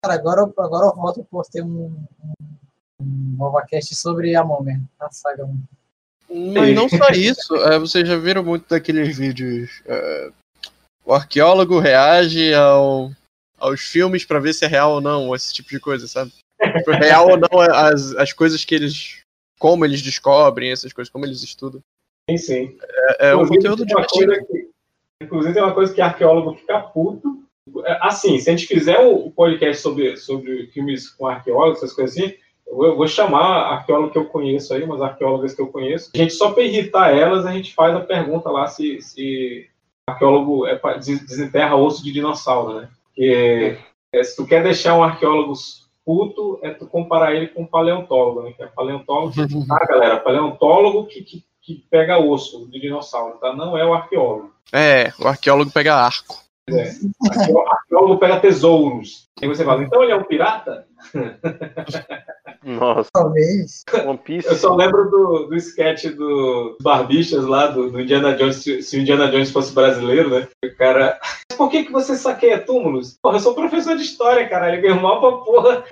[0.04, 1.86] Cara, agora, eu- agora eu volto por ter um,
[2.24, 2.34] um,
[3.00, 5.58] um novacast sobre a Mômia, a saga 1.
[6.54, 7.54] Mas não só isso.
[7.56, 9.82] é, vocês já viram muito daqueles vídeos.
[9.86, 10.30] é,
[11.04, 13.10] o arqueólogo reage ao,
[13.58, 16.32] aos filmes pra ver se é real ou não, esse tipo de coisa, sabe?
[16.78, 19.18] Tipo, real ou não as, as coisas que eles.
[19.58, 21.80] Como eles descobrem essas coisas, como eles estudam.
[22.30, 22.78] Sim, sim.
[23.18, 24.32] É, é um conteúdo divertido.
[24.46, 24.59] que-
[25.22, 27.40] inclusive, tem uma coisa que arqueólogo fica puto.
[27.84, 32.16] É, Assim, se a gente fizer o podcast sobre, sobre filmes com arqueólogos, essas coisas
[32.16, 32.34] assim,
[32.66, 36.10] eu vou- chamar arqueólogo que eu conheço aí, umas arqueólogas que eu conheço.
[36.14, 39.68] A gente, só para irritar elas, a gente faz a pergunta lá se, se
[40.08, 42.88] arqueólogo é pra- des- desenterra osso de dinossauro, né?
[43.04, 43.76] Porque
[44.12, 45.52] é, se tu quer deixar um arqueólogo
[46.04, 48.52] puto, é tu comparar ele com um paleontólogo, né?
[48.52, 49.32] Que é paleontólogo
[49.68, 50.16] Tá, galera?
[50.18, 53.54] Paleontólogo que, que, que pega osso de dinossauro, tá?
[53.54, 54.52] Não é o arqueólogo.
[54.72, 56.40] É, o arqueólogo pega arco.
[56.70, 59.28] O arqueólogo pega tesouros.
[59.42, 60.86] Aí você fala, então ele é um pirata?
[62.62, 63.84] Nossa, Talvez.
[64.04, 64.46] One Piece.
[64.46, 68.98] Eu só lembro do, do sketch do Barbichas lá, do, do Indiana Jones, se, se
[68.98, 70.46] o Indiana Jones fosse brasileiro, né?
[70.62, 71.18] O cara.
[71.22, 73.16] Mas por que, que você saqueia túmulos?
[73.22, 74.76] Porra, eu sou professor de história, caralho.
[74.76, 75.84] Eu ganho mal pra porra.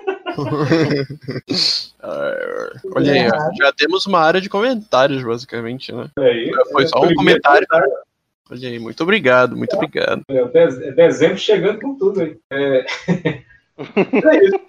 [2.03, 6.07] É, Olha aí, ó, já temos uma área de comentários, basicamente, né?
[6.19, 7.67] Aí, Foi é, só um primeiro comentário.
[8.51, 10.23] Olha aí, muito obrigado, muito obrigado.
[10.29, 12.37] É, de- é dezembro chegando com tudo aí.
[12.51, 12.85] É,
[13.77, 14.59] é isso.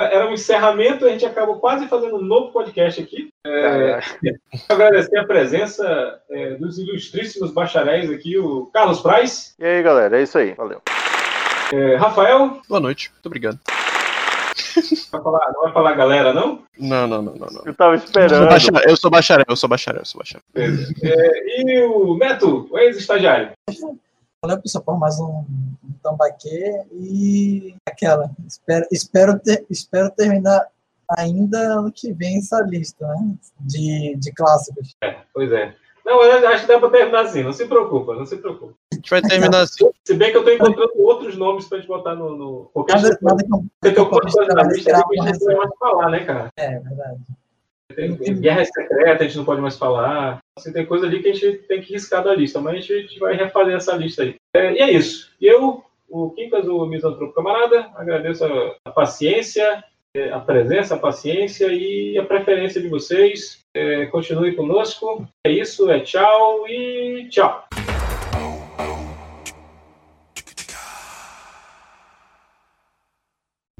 [0.00, 3.28] Era- Era um encerramento, a gente acabou quase fazendo um novo podcast aqui.
[3.46, 4.00] É,
[4.68, 10.22] agradecer a presença é, dos ilustríssimos bacharéis aqui, o Carlos Praz, E aí, galera, é
[10.22, 10.52] isso aí.
[10.52, 10.82] Valeu.
[11.72, 13.58] é, Rafael, Boa noite, muito obrigado.
[15.10, 16.62] Vai falar, não vai falar galera, não?
[16.78, 17.46] Não, não, não, não.
[17.46, 17.62] não.
[17.64, 18.88] Eu tava Eu sou esperando.
[18.88, 20.42] eu sou bacharel, eu sou bacharel, eu sou bacharel.
[20.54, 23.52] É, e o Neto, o ex-estagiário?
[24.40, 25.44] Falei pessoal por mais um,
[25.82, 28.30] um tambaquê e aquela.
[28.46, 30.66] Espero, espero, ter, espero terminar
[31.16, 33.34] ainda ano que vem essa lista, né?
[33.60, 34.94] De, de clássicos.
[35.34, 35.74] Pois é.
[36.08, 38.72] Não, eu acho que dá pra terminar assim, não se preocupa, não se preocupa.
[38.90, 39.86] A gente vai terminar assim.
[40.04, 42.34] Se bem que eu tô encontrando outros nomes pra gente botar no.
[42.34, 42.70] no...
[42.72, 45.22] Porque Nada, nada que eu- tem que eu pouco de coisa na lista que a
[45.26, 46.48] gente não pode mais falar, né, cara?
[46.56, 47.20] É, verdade.
[47.94, 50.38] Tem guerra secreta, a gente não pode mais falar.
[50.56, 52.92] Assim, tem coisa ali que a gente tem que riscar da lista, mas a gente,
[52.92, 54.36] a gente vai refazer essa lista aí.
[54.54, 55.30] É, e é isso.
[55.40, 59.82] Eu, o Quincas, o Misantropo Camarada, agradeço a, a paciência,
[60.14, 63.58] é, a presença, a paciência e a preferência de vocês.
[63.80, 65.24] É, continue conosco.
[65.46, 67.68] É isso, é tchau e tchau.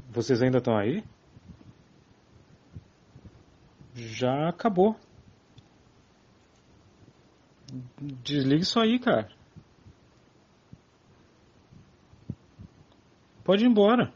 [0.09, 1.03] Vocês ainda estão aí?
[3.93, 4.95] Já acabou.
[8.23, 9.29] Desliga isso aí, cara.
[13.43, 14.13] Pode ir embora.